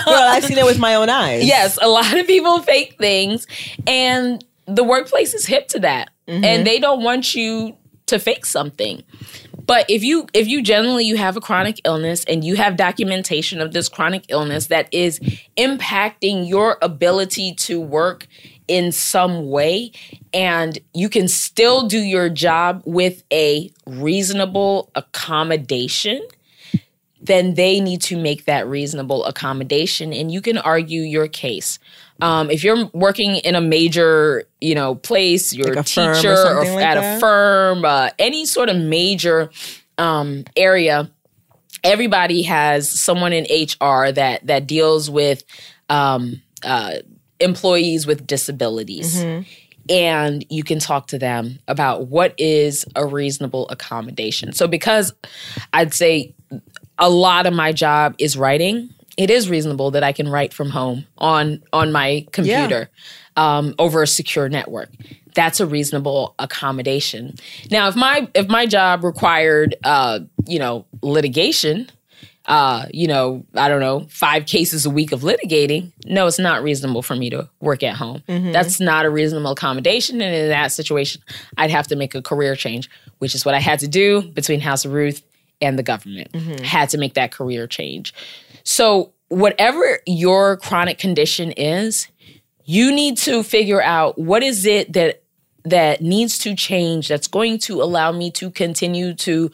[0.05, 1.45] girl, I've seen it with my own eyes.
[1.45, 3.47] yes a lot of people fake things
[3.87, 6.43] and the workplace is hip to that mm-hmm.
[6.43, 7.77] and they don't want you
[8.07, 9.03] to fake something
[9.65, 13.61] but if you if you generally you have a chronic illness and you have documentation
[13.61, 15.19] of this chronic illness that is
[15.57, 18.27] impacting your ability to work
[18.67, 19.91] in some way
[20.33, 26.21] and you can still do your job with a reasonable accommodation
[27.21, 31.79] then they need to make that reasonable accommodation and you can argue your case
[32.21, 36.33] um, if you're working in a major you know place you're Like firm or teacher
[36.33, 37.17] or, like at that?
[37.17, 39.49] a firm uh, any sort of major
[39.97, 41.11] um, area
[41.83, 43.45] everybody has someone in
[43.81, 45.43] hr that that deals with
[45.89, 46.95] um, uh,
[47.39, 49.23] employees with disabilities.
[49.87, 54.53] And you can talk to them about what is a reasonable accommodation.
[54.53, 55.13] So because
[55.73, 56.33] i'd say
[56.97, 60.69] a lot of my job is writing it is reasonable that i can write from
[60.69, 62.89] home on on my computer
[63.37, 64.89] um, over a secure network
[65.33, 67.35] that's a reasonable accommodation
[67.71, 71.89] now if my if my job required uh, you know litigation
[72.47, 76.61] uh, you know, I don't know, five cases a week of litigating, no, it's not
[76.61, 78.21] reasonable for me to work at home.
[78.51, 80.21] That's not a reasonable accommodation.
[80.21, 81.23] And in that situation,
[81.57, 84.59] I'd have to make a career change, which is what I had to do between
[84.59, 85.23] House of Ruth
[85.59, 86.35] and the government.
[86.63, 88.13] Had to make that career change.
[88.65, 92.07] So, whatever your chronic condition is,
[92.65, 95.21] you need to figure out what is it that
[95.63, 99.51] that needs to change that's going to allow me to continue to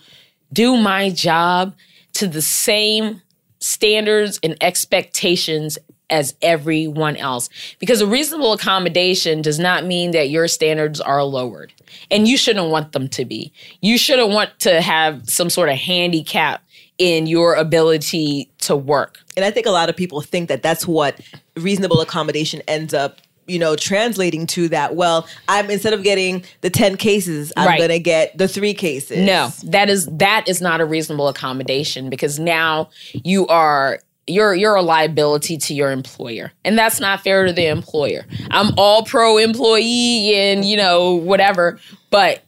[0.51, 1.75] do my job
[2.13, 3.21] to the same
[3.59, 5.77] standards and expectations
[6.09, 7.49] as everyone else.
[7.79, 11.71] Because a reasonable accommodation does not mean that your standards are lowered.
[12.09, 13.53] And you shouldn't want them to be.
[13.81, 16.63] You shouldn't want to have some sort of handicap
[17.01, 19.17] in your ability to work.
[19.35, 21.19] And I think a lot of people think that that's what
[21.57, 24.95] reasonable accommodation ends up, you know, translating to that.
[24.95, 27.79] Well, I'm instead of getting the 10 cases, I'm Right.
[27.79, 29.17] going to get the 3 cases.
[29.17, 34.75] No, that is that is not a reasonable accommodation because now you are you're you're
[34.75, 36.51] a liability to your employer.
[36.63, 38.27] And that's not fair to the employer.
[38.51, 41.79] I'm all pro employee and you know whatever,
[42.11, 42.43] but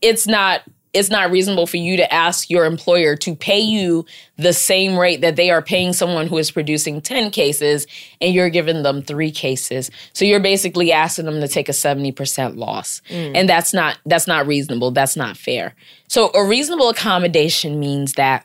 [0.00, 4.04] it's not it's not reasonable for you to ask your employer to pay you
[4.36, 7.86] the same rate that they are paying someone who is producing 10 cases
[8.20, 9.90] and you're giving them 3 cases.
[10.12, 13.02] So you're basically asking them to take a 70% loss.
[13.08, 13.32] Mm.
[13.36, 14.90] And that's not that's not reasonable.
[14.90, 15.74] That's not fair.
[16.08, 18.44] So a reasonable accommodation means that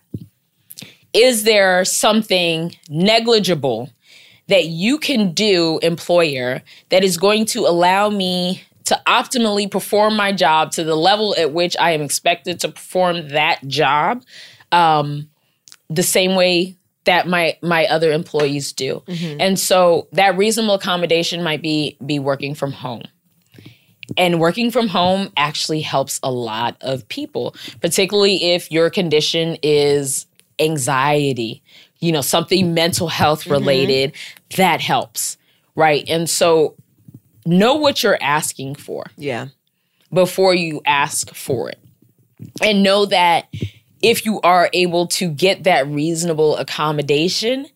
[1.13, 3.89] is there something negligible
[4.47, 10.31] that you can do, employer, that is going to allow me to optimally perform my
[10.31, 14.23] job to the level at which I am expected to perform that job
[14.71, 15.29] um,
[15.89, 19.03] the same way that my my other employees do.
[19.39, 23.03] And so that reasonable accommodation might be be working from home.
[24.17, 30.27] And working from home actually helps a lot of people, particularly if your condition is
[30.59, 31.63] anxiety,
[31.99, 34.13] you know, something mental health related,
[34.57, 35.37] that helps,
[35.75, 36.03] right?
[36.07, 36.75] And so
[37.45, 39.47] know what you're asking for Yeah.
[40.11, 41.79] before you ask for it.
[42.61, 43.47] And know that
[44.01, 47.67] if you are able to get that reasonable accommodation,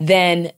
[0.00, 0.52] then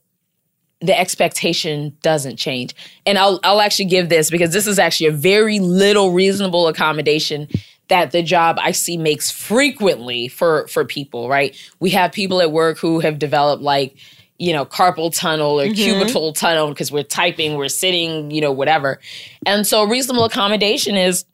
[0.81, 2.75] the expectation doesn't change.
[3.05, 7.49] And I'll I'll actually give this because this is actually a very little reasonable accommodation
[7.89, 11.55] that the job I see makes frequently for for people, right?
[11.81, 13.95] We have people at work who have developed like
[14.41, 18.99] you know, carpal tunnel or cubital tunnel because we're typing, we're sitting, you know, whatever.
[19.45, 21.27] And so reasonable accommodation is,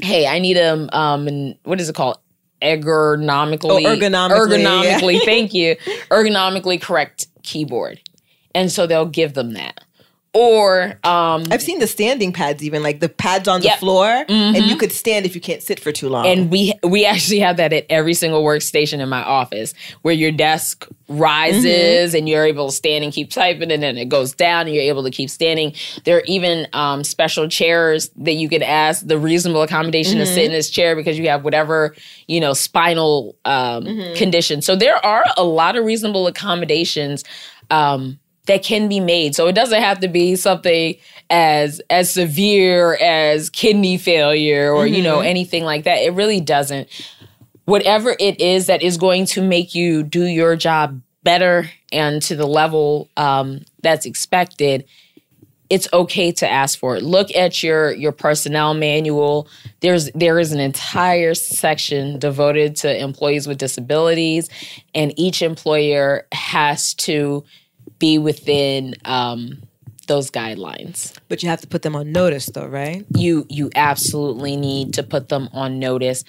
[0.00, 2.18] hey, I need a um, an- what is it called?
[2.62, 5.00] Ergonomically, Oh, ergonomically, yeah.
[5.00, 5.20] ergonomically.
[5.24, 5.74] thank you,
[6.10, 8.00] ergonomically correct keyboard,
[8.54, 9.81] and so they'll give them that.
[10.34, 13.74] Or um, I've seen the standing pads, even like the pads on the Yep.
[13.74, 13.80] Mm-hmm.
[13.84, 16.26] floor, and you could stand if you can't sit for too long.
[16.26, 20.30] and we we actually have that at every single workstation in my office where your
[20.32, 24.66] desk rises and you're able to stand and keep typing and then it goes down
[24.66, 28.62] and you're able to keep standing there are even um, special chairs that you can
[28.62, 31.94] ask the reasonable accommodation to sit in this chair because you have whatever
[32.28, 37.24] you know spinal um, condition so there are a lot of reasonable accommodations
[37.70, 39.34] um, that can be made.
[39.34, 40.96] So it doesn't have to be something
[41.30, 45.98] as as severe as kidney failure or you know anything like that.
[45.98, 46.88] It really doesn't.
[47.64, 52.34] Whatever it is that is going to make you do your job better and to
[52.34, 54.84] the level um, that's expected,
[55.70, 57.02] it's okay to ask for it.
[57.02, 59.48] Look at your your personnel manual.
[59.80, 64.50] There's there is an entire section devoted to employees with disabilities,
[64.94, 67.44] and each employer has to
[68.02, 69.62] be within um,
[70.08, 71.16] those guidelines.
[71.28, 73.06] but you have to put them on notice, though, right?
[73.14, 76.24] You you absolutely need to put them on notice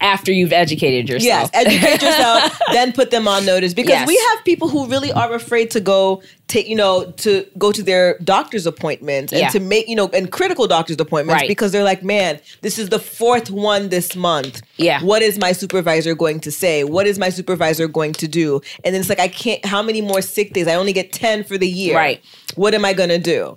[0.00, 1.50] after you've educated yourself.
[1.52, 4.06] Yes, educate yourself, then put them on notice because Yes.
[4.08, 7.82] we have people who really are afraid to go take, you know, to go to
[7.82, 9.48] their doctor's appointments and Yeah.
[9.48, 11.48] to make, you know, and critical doctor's appointments Right.
[11.48, 14.62] because they're like, man, this is the fourth one this month.
[14.76, 15.02] Yeah.
[15.02, 16.84] What is my supervisor going to say?
[16.84, 18.60] What is my supervisor going to do?
[18.84, 20.68] And then it's like, I can't, how many more sick days?
[20.68, 21.96] I only get 10 for the year.
[21.96, 22.22] Right.
[22.54, 23.56] What am I going to do?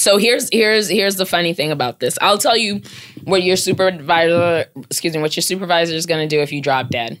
[0.00, 2.18] So here's here's here's the funny thing about this.
[2.20, 2.82] I'll tell you
[3.24, 6.88] what your supervisor excuse me what your supervisor is going to do if you drop
[6.88, 7.20] dead.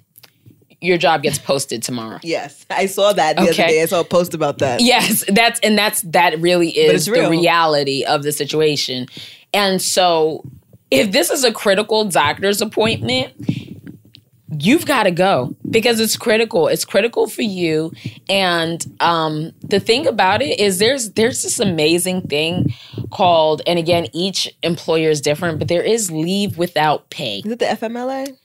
[0.82, 2.20] Your job gets posted tomorrow.
[2.22, 3.82] Yes, I saw that the other day.
[3.82, 4.80] I saw a post about that.
[4.80, 9.06] Yes, that's and that's that really is the reality of the situation.
[9.52, 10.42] And so
[10.90, 13.34] if this is a critical doctor's appointment,
[14.58, 16.68] you've got to go because it's critical.
[16.68, 17.92] It's critical for you.
[18.28, 22.74] And um, the thing about it is there's there's this amazing thing
[23.10, 27.38] called and again each employer is different, but there is leave without pay.
[27.44, 28.36] Is it the FMLA?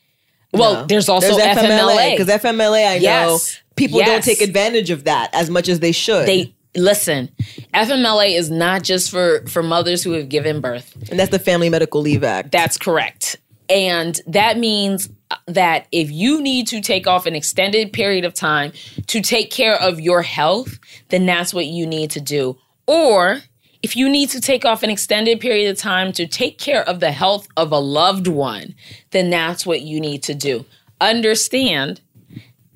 [0.53, 0.85] Well, No.
[0.85, 2.11] there's also There's FMLA.
[2.17, 3.27] because FMLA, I Yes.
[3.27, 3.39] know
[3.75, 6.27] people don't take advantage of that as much as they should.
[6.27, 7.29] they listen.
[7.73, 10.95] FMLA is not just for for mothers who have given birth.
[11.09, 12.51] and that's the Family Medical Leave Act.
[12.51, 13.37] That's correct.
[13.67, 15.09] And that means
[15.47, 18.71] that if you need to take off an extended period of time
[19.07, 22.57] to take care of your health, then that's what you need to do.
[22.87, 23.41] Or
[23.81, 26.99] if you need to take off an extended period of time to take care of
[26.99, 28.75] the health of a loved one,
[29.11, 30.65] then that's what you need to do.
[30.99, 32.01] Understand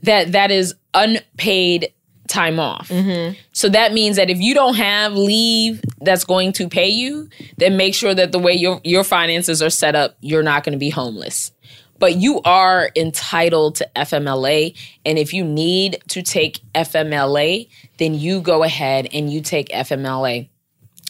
[0.03, 1.93] that that is unpaid
[2.27, 2.89] time off.
[2.89, 3.37] Mm-hmm.
[3.53, 7.75] So that means that if you don't have leave that's going to pay you, then
[7.75, 10.79] make sure that the way your your finances are set up, you're not going to
[10.79, 11.51] be homeless.
[11.99, 18.41] But you are entitled to FMLA, and if you need to take FMLA, then you
[18.41, 20.47] go ahead and you take FMLA.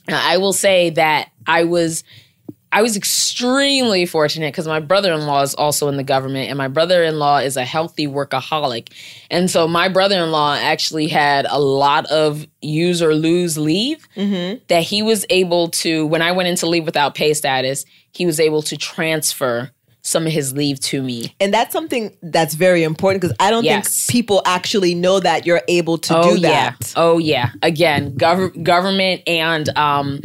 [0.08, 2.04] Now, I will say that I was
[2.72, 7.40] I was extremely fortunate because my brother-in-law is also in the government, and my brother-in-law
[7.40, 8.94] is a healthy workaholic,
[9.32, 14.64] and so my brother-in-law actually had a lot of use or lose leave mm-hmm.
[14.68, 16.06] that he was able to.
[16.06, 20.32] When I went into leave without pay status, he was able to transfer some of
[20.32, 21.36] his leave to me.
[21.40, 23.88] and that's something that's very important because I don't Yes.
[24.06, 26.72] think people actually know that you're able to do yeah.
[26.72, 26.94] that.
[26.96, 27.52] Oh yeah.
[27.62, 30.22] Again, gov- government and um,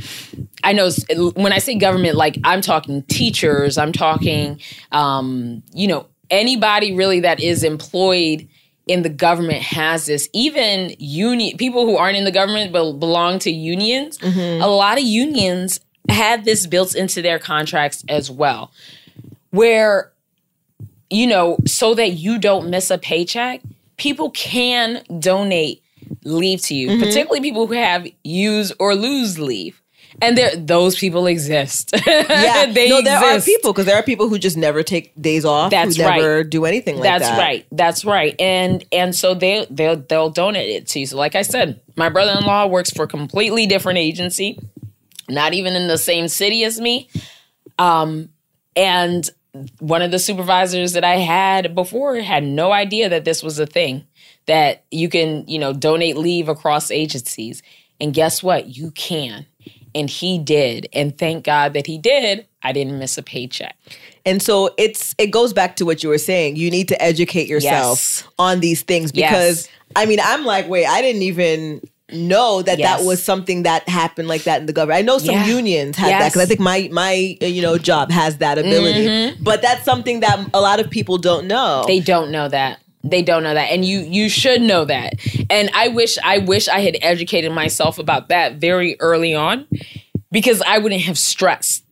[0.62, 0.90] I know
[1.34, 3.76] when I say government, like I'm talking teachers.
[3.76, 4.60] I'm talking,
[4.92, 8.48] um, you know, anybody really that is employed
[8.86, 10.28] in the government has this.
[10.32, 14.18] Even union people who aren't in the government but belong to unions.
[14.22, 18.70] A lot of unions had this built into their contracts as well,
[19.54, 20.12] where
[21.10, 23.60] you know, so that you don't miss a paycheck,
[23.96, 25.82] people can donate
[26.24, 29.80] leave to you, particularly people who have use or lose leave.
[30.22, 31.92] And there those people exist.
[32.06, 35.44] Yeah, they no, there are people because there are people who just never take days
[35.44, 35.70] off.
[35.70, 36.48] That's who never right.
[36.48, 37.18] do anything like that.
[37.18, 37.38] That's that.
[37.38, 37.66] right.
[37.72, 38.40] That's right.
[38.40, 41.06] And and so they they'll they'll donate it to you.
[41.06, 44.58] So like I said, my brother-in-law works for a completely different agency,
[45.28, 47.08] not even in the same city as me.
[47.78, 48.28] Um
[48.76, 49.28] and
[49.78, 53.66] one of the supervisors that I had before had no idea that this was a
[53.66, 54.06] thing.
[54.46, 57.62] that you can, you know, donate leave across agencies.
[57.98, 58.76] And guess what?
[58.76, 59.46] You can.
[59.94, 60.86] And he did.
[60.92, 62.46] And thank God that he did.
[62.62, 63.74] I didn't miss a paycheck.
[64.26, 66.56] And so it's it goes back to what you were saying.
[66.56, 68.24] You need to educate yourself Yes.
[68.38, 69.68] on these things because Yes.
[69.96, 71.80] I mean, I'm like, wait, I didn't even
[72.14, 72.98] know that Yes.
[73.00, 74.98] that was something that happened like that in the government.
[74.98, 75.46] I know some Yeah.
[75.46, 79.36] unions had that because I think my my uh, you know job has that ability.
[79.40, 81.84] But that's something that a lot of people don't know.
[81.86, 82.78] They don't know that.
[83.02, 83.70] They don't know that.
[83.70, 85.14] And you you should know that.
[85.50, 89.66] And I wish I wish I had educated myself about that very early on
[90.32, 91.84] because I wouldn't have stressed.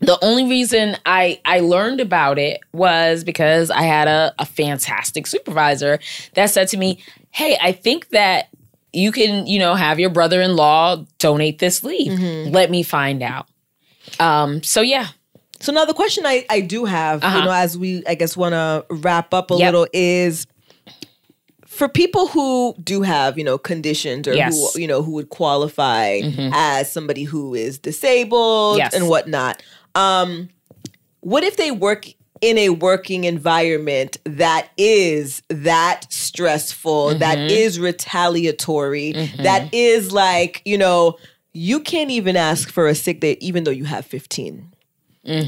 [0.00, 5.26] The only reason I I learned about it was because I had a, a fantastic
[5.26, 5.98] supervisor
[6.34, 6.98] that said to me,
[7.30, 8.48] "Hey, I think that
[8.94, 12.18] you can, you know, have your brother-in-law donate this leave.
[12.18, 13.46] Let me find out."
[14.20, 15.08] Um, so yeah,
[15.60, 17.44] So now the question I, I do have, you Uh-huh.
[17.44, 19.66] know, as we I guess want to wrap up a Yep.
[19.66, 20.46] little is
[21.66, 24.52] for people who do have, you know, conditions or Yes.
[24.54, 24.76] Mm-hmm.
[24.76, 26.20] who you know who would qualify
[26.52, 28.94] as somebody who is disabled Yes.
[28.94, 29.62] and whatnot.
[29.94, 30.50] Um,
[31.20, 32.06] what if they work
[32.40, 37.50] in a working environment that is that stressful, that Mm-hmm.
[37.50, 41.16] is retaliatory, that is like, you know,
[41.52, 44.72] you can't even ask for a sick day even though you have 15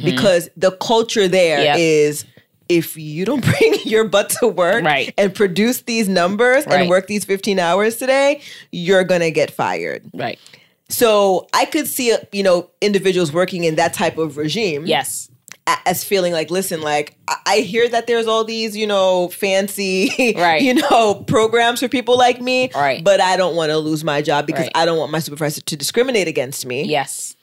[0.05, 2.33] because the culture there is Yep.
[2.69, 5.13] if you don't bring your butt to work Right.
[5.19, 6.81] and produce these numbers Right.
[6.81, 8.41] and work these 15 hours today,
[8.73, 10.03] you're going to get fired.
[10.15, 10.39] right.
[10.89, 15.29] So I could see, you know, individuals working in that type of regime Yes.
[15.67, 20.35] As feeling like, listen, like I- I hear that there's all these, you know, fancy,
[20.37, 20.61] Right.
[20.63, 23.03] you know, programs for people like me, Right.
[23.05, 24.73] but I don't want to lose my job because Right.
[24.75, 26.85] I don't want my supervisor to discriminate against me.
[26.85, 27.36] Yes.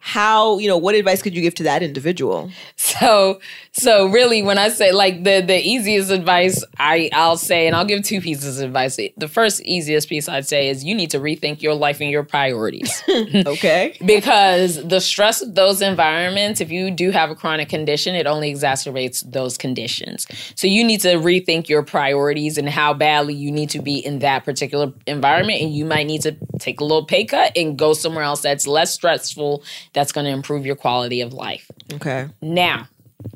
[0.00, 2.50] How, you know, what advice could you give to that individual?
[2.76, 3.40] So
[3.72, 7.84] so really when I say like the the easiest advice I I'll say and I'll
[7.84, 8.98] give two pieces of advice.
[9.16, 12.24] The first easiest piece I'd say is you need to rethink your life and your
[12.24, 13.02] priorities.
[13.46, 13.96] Okay.
[14.04, 18.52] because the stress of those environments if you do have a chronic condition it only
[18.52, 23.70] exacerbates those conditions so you need to rethink your priorities and how badly you need
[23.70, 27.24] to be in that particular environment and you might need to take a little pay
[27.24, 31.32] cut and go somewhere else that's less stressful that's going to improve your quality of
[31.32, 32.28] life Okay.
[32.40, 32.88] now,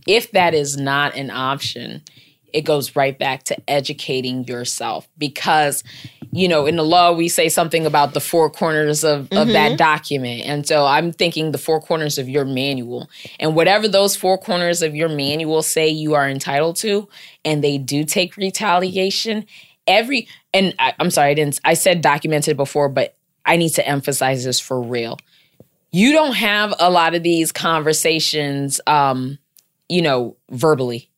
[0.06, 2.02] if that is not an option,
[2.54, 5.82] it goes right back to educating yourself because,
[6.30, 9.70] you know, in the law, we say something about the four corners of, of that
[9.70, 9.76] mm-hmm.
[9.76, 10.42] document.
[10.46, 13.10] And so I'm thinking the four corners of your manual.
[13.40, 17.08] And whatever those four corners of your manual say you are entitled to,
[17.44, 19.46] and they do take retaliation,
[19.88, 23.86] every, and I, I'm sorry, I didn't, I said documented before, but I need to
[23.86, 25.18] emphasize this for real
[25.94, 29.38] you don't have a lot of these conversations um
[29.88, 31.08] you know verbally.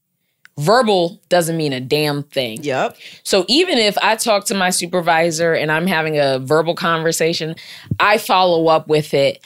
[0.58, 2.62] Verbal doesn't mean a damn thing.
[2.62, 2.96] Yep.
[3.22, 7.56] so even if i talk to my supervisor and i'm having a verbal conversation
[8.00, 9.40] i follow up with it.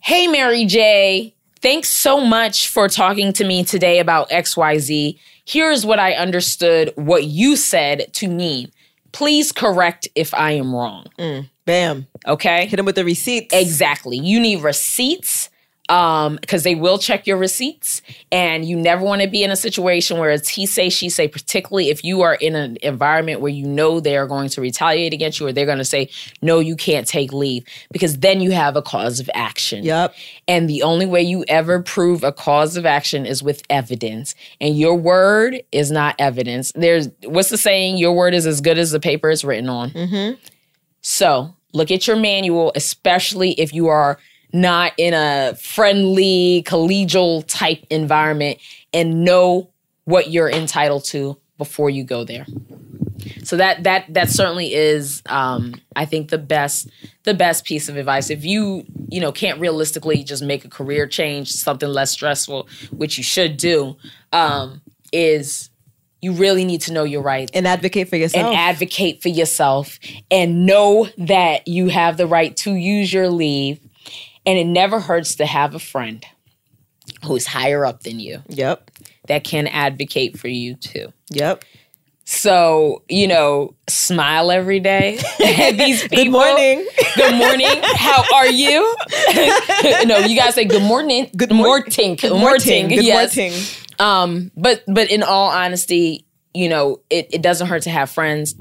[0.00, 5.98] Hey mary j thanks so much for talking to me today about xyz here's what
[5.98, 8.70] i understood what you said to mean
[9.12, 11.06] please correct if i am wrong
[11.64, 12.06] Bam.
[12.26, 13.54] okay Hit them with the receipts.
[13.54, 14.18] Exactly.
[14.18, 15.48] You need receipts
[15.88, 19.56] um because they will check your receipts and you never want to be in a
[19.56, 23.50] situation where it's he say she say particularly if you are in an environment where
[23.50, 26.08] you know they are going to retaliate against you or they're going to say
[26.40, 30.14] no you can't take leave because then you have a cause of action Yep.
[30.46, 34.36] and the only way you ever prove a cause of action is with evidence.
[34.60, 36.70] And your word is not evidence.
[36.76, 37.96] There's what's the saying?
[37.98, 39.90] Your word is as good as the paper it's written on.
[41.02, 44.18] So look at your manual, especially if you are
[44.52, 48.58] not in a friendly, collegial type environment,
[48.92, 49.70] and know
[50.04, 52.46] what you're entitled to before you go there.
[53.44, 56.88] So that that that certainly is, um, I think, the best
[57.24, 58.30] the best piece of advice.
[58.30, 63.18] If you you know can't realistically just make a career change, something less stressful, which
[63.18, 63.96] you should do,
[64.32, 64.82] um,
[65.12, 65.70] is
[66.22, 68.46] you really need to know your rights And advocate for yourself.
[68.46, 69.98] and advocate for yourself
[70.30, 73.80] and know that you have the right to use your leave.
[74.46, 76.24] And it never hurts to have a friend
[77.24, 78.90] who's higher up than you yep.
[79.26, 81.12] that can advocate for you too.
[81.30, 81.64] Yep.
[82.24, 86.16] So, you know, smile every day at these people.
[86.16, 86.86] Good morning.
[87.16, 87.82] Good morning.
[87.96, 88.96] How are you?
[90.06, 91.30] no, you gotta say good morning.
[91.36, 92.16] Good morning.
[92.16, 92.88] Good morning.
[92.88, 93.36] Good yes.
[93.36, 93.52] morning.
[93.98, 96.24] Um, but but in all honesty,
[96.54, 98.54] you know, it, it doesn't hurt to have friends.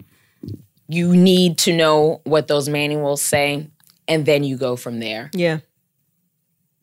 [0.87, 3.67] You need to know what those manuals say,
[4.07, 5.29] and then you go from there.
[5.33, 5.59] Yeah.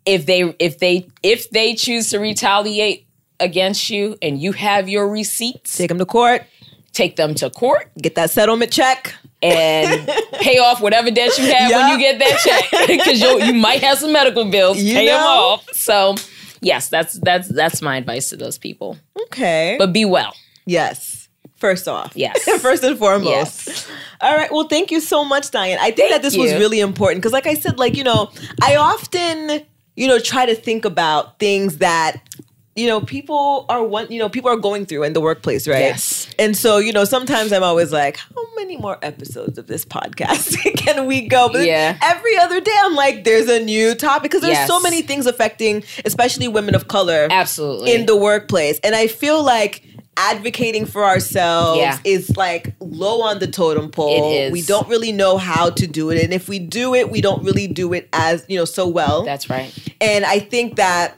[0.07, 3.07] If they if they if they choose to retaliate
[3.41, 6.45] against you and you have your receipts, Take them to court.
[6.93, 9.15] take them to court, Get that settlement check.
[9.43, 10.07] and
[10.41, 13.83] pay off whatever debt you have when you get that check because you you might
[13.83, 14.79] have some medical bills.
[14.79, 15.69] You pay them off.
[15.75, 16.15] So
[16.61, 18.97] yes, that's that's that's my advice to those people.
[19.25, 19.77] Okay.
[19.79, 20.35] But be well.
[20.67, 21.25] yes.
[21.57, 22.13] First off.
[22.15, 22.41] Yes.
[22.63, 23.67] First and foremost.
[23.67, 23.91] Yes.
[24.21, 24.49] All right.
[24.53, 25.77] Well, thank you so much, Dianne.
[25.79, 28.31] I think Thank that this was really important because, like I said, like, you know,
[28.63, 32.23] I often, you know, try to think about things that,
[32.79, 35.81] you know, people are one, you know, people are going through in the workplace, right?
[35.81, 36.29] Yes.
[36.39, 40.57] And so, you know, sometimes I'm always like, how many more episodes of this podcast
[40.77, 41.49] can we go?
[41.53, 41.99] But Yeah.
[42.03, 44.69] every other day, I'm like, there's a new topic because there's Yes.
[44.69, 47.95] so many things affecting, especially women of color Absolutely.
[47.95, 48.79] in the workplace.
[48.85, 49.83] And I feel like
[50.17, 51.99] advocating for ourselves Yeah.
[52.05, 54.33] is like low on the totem pole.
[54.33, 54.53] It is.
[54.53, 56.23] We don't really know how to do it.
[56.23, 59.25] And if we do it, we don't really do it as, you know, so well.
[59.25, 59.73] that's right.
[60.01, 61.17] and I think that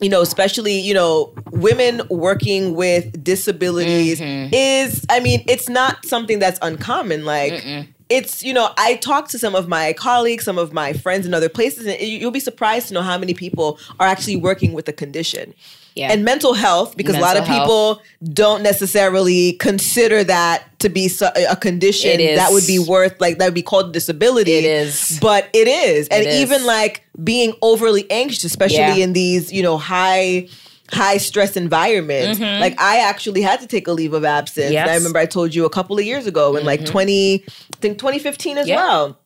[0.00, 4.54] you know, especially, you know, women working with disabilities Mm-hmm.
[4.54, 7.24] is, I mean, it's not something that's uncommon.
[7.24, 7.62] Like,
[8.08, 11.34] it's, you know, I talk to some of my colleagues, some of my friends in
[11.34, 14.72] other places, and you- you'll be surprised to know how many people are actually working
[14.72, 15.54] with a condition.
[15.96, 16.12] Yeah.
[16.12, 18.02] And mental health, because a lot of Mental people
[18.32, 21.10] don't necessarily consider that to be
[21.48, 24.52] a condition that would be worth, like, that would be called disability.
[24.52, 25.18] It is.
[25.22, 26.06] But it is.
[26.08, 26.40] And It is.
[26.42, 28.94] even like being overly anxious, especially Yeah.
[28.96, 30.48] in these, you know, high
[30.92, 32.38] high stress environments.
[32.40, 34.66] Like I actually had to take a leave of absence.
[34.66, 34.72] Mm-hmm.
[34.72, 34.86] Yes.
[34.86, 34.92] Mm-hmm.
[34.94, 37.98] I remember I told you a couple of years ago in like 20 I think
[37.98, 38.76] 2015 as Yeah.
[38.76, 39.18] well.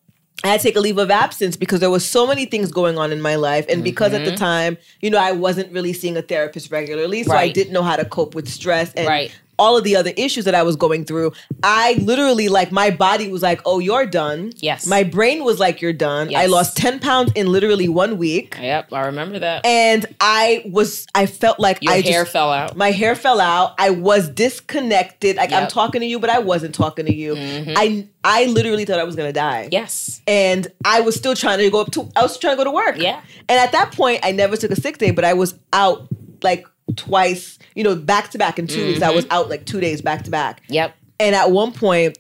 [0.42, 2.96] I had to take a leave of absence because there was so many things going
[2.96, 3.66] on in my life.
[3.68, 4.24] And because Mm-hmm.
[4.24, 7.24] at the time, you know, I wasn't really seeing a therapist regularly.
[7.24, 9.30] So I didn't know how to cope with stress and Right.
[9.61, 11.32] All of the other issues that I was going through.
[11.62, 14.52] I literally like my body was like, oh, you're done.
[14.56, 14.86] Yes.
[14.86, 16.30] My brain was like, you're done.
[16.30, 16.42] Yes.
[16.42, 18.56] I lost 10 pounds in literally one week.
[18.61, 19.64] Yep, I remember that.
[19.64, 22.76] And I was, I felt like Your I hair just, fell out.
[22.76, 23.74] my hair fell out.
[23.78, 25.36] I was disconnected.
[25.36, 25.68] Like I'm Mm-hmm.
[25.68, 27.34] talking to you, but I wasn't talking to you.
[27.36, 29.68] I I literally thought I was gonna die.
[29.70, 30.20] yes.
[30.26, 32.70] And I was still trying to go up to I was trying to go to
[32.70, 32.96] work.
[32.96, 33.20] Yeah.
[33.48, 36.06] And at that point I never took a sick day, but I was out
[36.42, 36.66] like
[36.97, 39.03] twice, you know, back to back in 2 weeks.
[39.03, 39.16] I Mm-hmm.
[39.16, 40.62] was out like two days back to back.
[40.68, 40.95] Yep.
[41.18, 42.16] And at one point,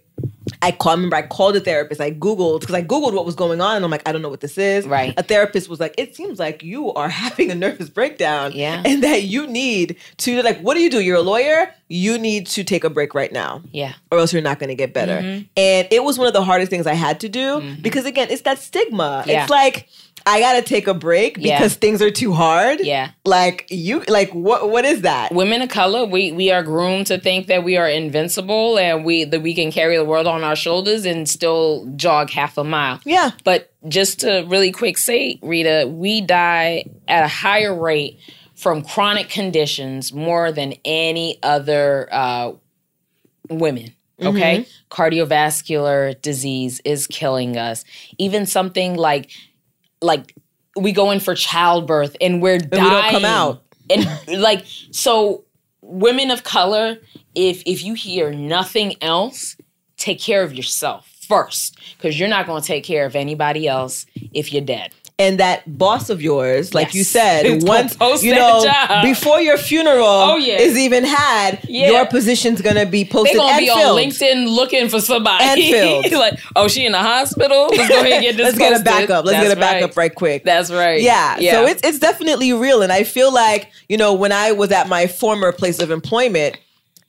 [0.62, 2.00] I called, remember I called a therapist.
[2.00, 3.76] I Googled, because I Googled what was going on.
[3.76, 4.86] And I'm like, I don't know what this is.
[4.86, 5.14] Right.
[5.16, 8.52] A therapist was like, it seems like you are having a nervous breakdown.
[8.52, 8.82] Yeah.
[8.84, 11.00] And that you need to, like, what do you do?
[11.00, 11.72] You're a lawyer.
[11.88, 13.94] You need to take a break right now Yeah.
[14.12, 15.16] or else you're not going to get better.
[15.22, 15.42] Mm-hmm.
[15.56, 18.42] And it was one of the hardest things I had to do because, again, it's
[18.42, 19.24] that stigma.
[19.26, 19.42] Yeah.
[19.42, 19.88] It's like,
[20.26, 21.58] I got to take a break Yeah.
[21.58, 22.80] because things are too hard.
[22.80, 23.10] Yeah.
[23.24, 24.70] Like, you, like, what?
[24.70, 25.32] what is that?
[25.34, 29.24] Women of color, we we are groomed to think that we are invincible and we
[29.24, 33.00] that we can carry the world on our shoulders and still jog half a mile.
[33.04, 33.30] Yeah.
[33.44, 38.18] But just to really quick say, Rita, we die at a higher rate
[38.54, 42.52] from chronic conditions more than any other uh,
[43.48, 43.94] women.
[44.22, 44.66] Okay.
[44.90, 47.84] Cardiovascular disease is killing us.
[48.18, 49.30] Even something like,
[50.02, 50.34] like,
[50.76, 52.84] we go in for childbirth and we're dying.
[52.84, 53.62] we don't come out.
[53.88, 55.44] And like, so
[55.82, 56.98] women of color,
[57.34, 59.56] if if you hear nothing else,
[59.96, 64.06] take care of yourself first because you're not going to take care of anybody else
[64.32, 64.92] if you're dead.
[65.20, 68.64] And that boss of yours, like you said, once you know
[69.02, 70.58] before your funeral Oh, yeah.
[70.58, 71.90] is even had, Yeah.
[71.90, 73.36] your position's gonna be posted.
[73.38, 73.78] They're gonna be filled.
[73.78, 75.44] on LinkedIn looking for somebody.
[75.74, 77.68] And like, oh, she in the hospital.
[77.68, 78.56] Let's go ahead and get this.
[78.56, 78.84] Let's get a posted.
[78.86, 79.24] backup.
[79.26, 80.44] Let's get a That's backup right quick.
[80.44, 81.00] That's right.
[81.00, 81.36] Yeah.
[81.38, 81.52] yeah.
[81.52, 84.88] So it's it's definitely real, and I feel like you know when I was at
[84.88, 86.56] my former place of employment,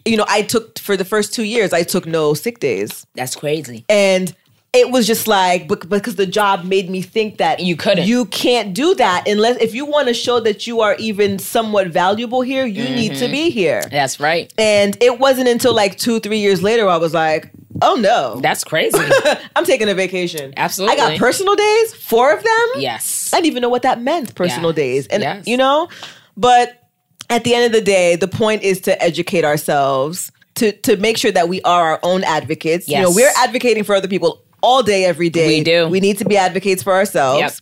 [0.05, 3.35] you know I took for the first two years I took no sick days, that's
[3.35, 3.85] crazy.
[3.87, 4.35] and
[4.73, 8.07] it was just like bec- because the job made me think that You couldn't.
[8.07, 11.87] you can't do that unless if you want to show that you are even somewhat
[11.87, 13.19] valuable here, you need Mm-hmm.
[13.25, 13.83] to be here.
[13.91, 14.51] That's right.
[14.57, 17.51] And it wasn't until like two, three years later I was like,
[17.81, 18.97] oh no, That's crazy.
[19.57, 20.53] I'm taking a vacation.
[20.55, 20.97] Absolutely.
[21.01, 22.67] I got personal days, four of them.
[22.77, 23.31] yes.
[23.33, 24.75] I didn't even know what that meant, personal Yes.
[24.75, 25.07] days.
[25.07, 25.47] And, Yes.
[25.47, 25.89] you know,
[26.37, 26.87] but
[27.29, 31.17] at the end of the day, the point is to educate ourselves, to, to make
[31.17, 32.87] sure that we are our own advocates.
[32.87, 32.99] Yes.
[32.99, 35.47] You know, we're advocating for other people all day, every day.
[35.59, 35.87] We do.
[35.87, 37.39] We need to be advocates for ourselves.
[37.39, 37.53] Yep.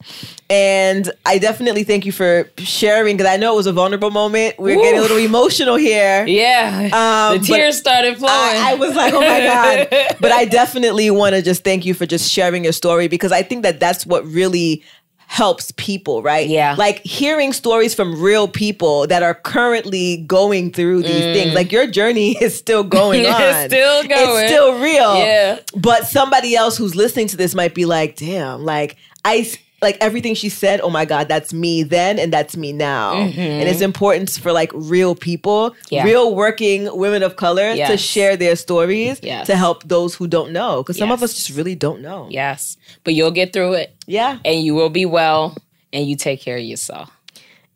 [0.51, 4.57] And I definitely thank you for sharing because I know it was a vulnerable moment.
[4.57, 4.81] We are Woo.
[4.81, 6.25] getting a little emotional here.
[6.25, 6.89] Yeah.
[7.31, 8.33] Um, the tears started flowing.
[8.33, 9.87] I, I was like, oh my God.
[10.19, 13.43] But I definitely want to just thank you for just sharing your story because I
[13.43, 14.83] think that that's what really
[15.31, 16.47] helps people, right?
[16.49, 16.73] Yeah.
[16.75, 21.53] Like hearing stories from real people that are currently going through these things.
[21.53, 23.29] Like your journey is still going Mm.
[23.39, 23.69] It's on.
[23.69, 24.43] still going.
[24.43, 25.15] It's still real.
[25.17, 25.59] Yeah.
[25.75, 29.47] But somebody else who's listening to this might be like, damn, like I
[29.81, 33.13] like everything she said, oh my God, that's me then and that's me now.
[33.15, 35.95] And it's important for like real people, Mm-hmm.
[35.95, 36.03] Yeah.
[36.03, 39.47] real working women of color to share their stories Yes.
[39.47, 40.83] to help those who don't know.
[40.83, 42.27] Because some of us just really don't know.
[42.29, 42.77] Yes.
[43.03, 44.39] But you'll get through it Yeah.
[44.45, 45.55] and you will be well
[45.93, 47.09] and you take care of yourself.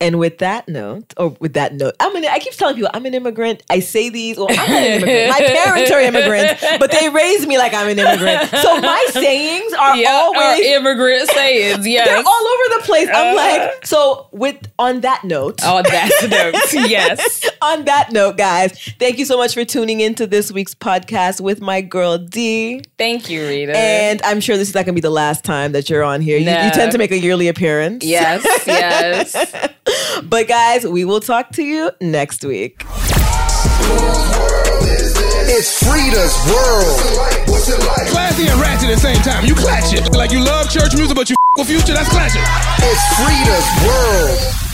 [0.01, 3.05] And with that note, or with that note, I'm an, I keep telling people I'm
[3.05, 3.63] an immigrant.
[3.69, 5.29] I say these, well, I'm an immigrant.
[5.29, 8.49] My parents are immigrants, but they raised me like I'm an immigrant.
[8.49, 11.87] So my sayings are Yeah, always or immigrant sayings.
[11.93, 12.07] Yes.
[12.07, 13.07] they're all over the place.
[13.13, 13.35] I'm Uh.
[13.37, 16.73] like, so with on that note, Oh, that's the notes.
[16.73, 17.49] Yes.
[17.61, 21.61] on that note, guys, thank you so much for tuning into this week's podcast with
[21.61, 22.81] my girl D.
[22.97, 23.77] Thank you, Rita.
[23.77, 26.37] And I'm sure this is not gonna be the last time that you're on here.
[26.37, 28.03] You, you tend to make a yearly appearance.
[28.03, 29.33] yes, yes.
[30.23, 32.85] But guys, we will talk to you next week.
[35.45, 37.49] It's FREEda's world.
[37.49, 38.07] What's it like?
[38.07, 39.45] Classy and ratchet at the same time.
[39.45, 40.15] You clatch it.
[40.15, 41.93] Like you love church music, but you with future.
[41.93, 42.41] That's clashing.
[42.79, 44.72] It's FREEda's world.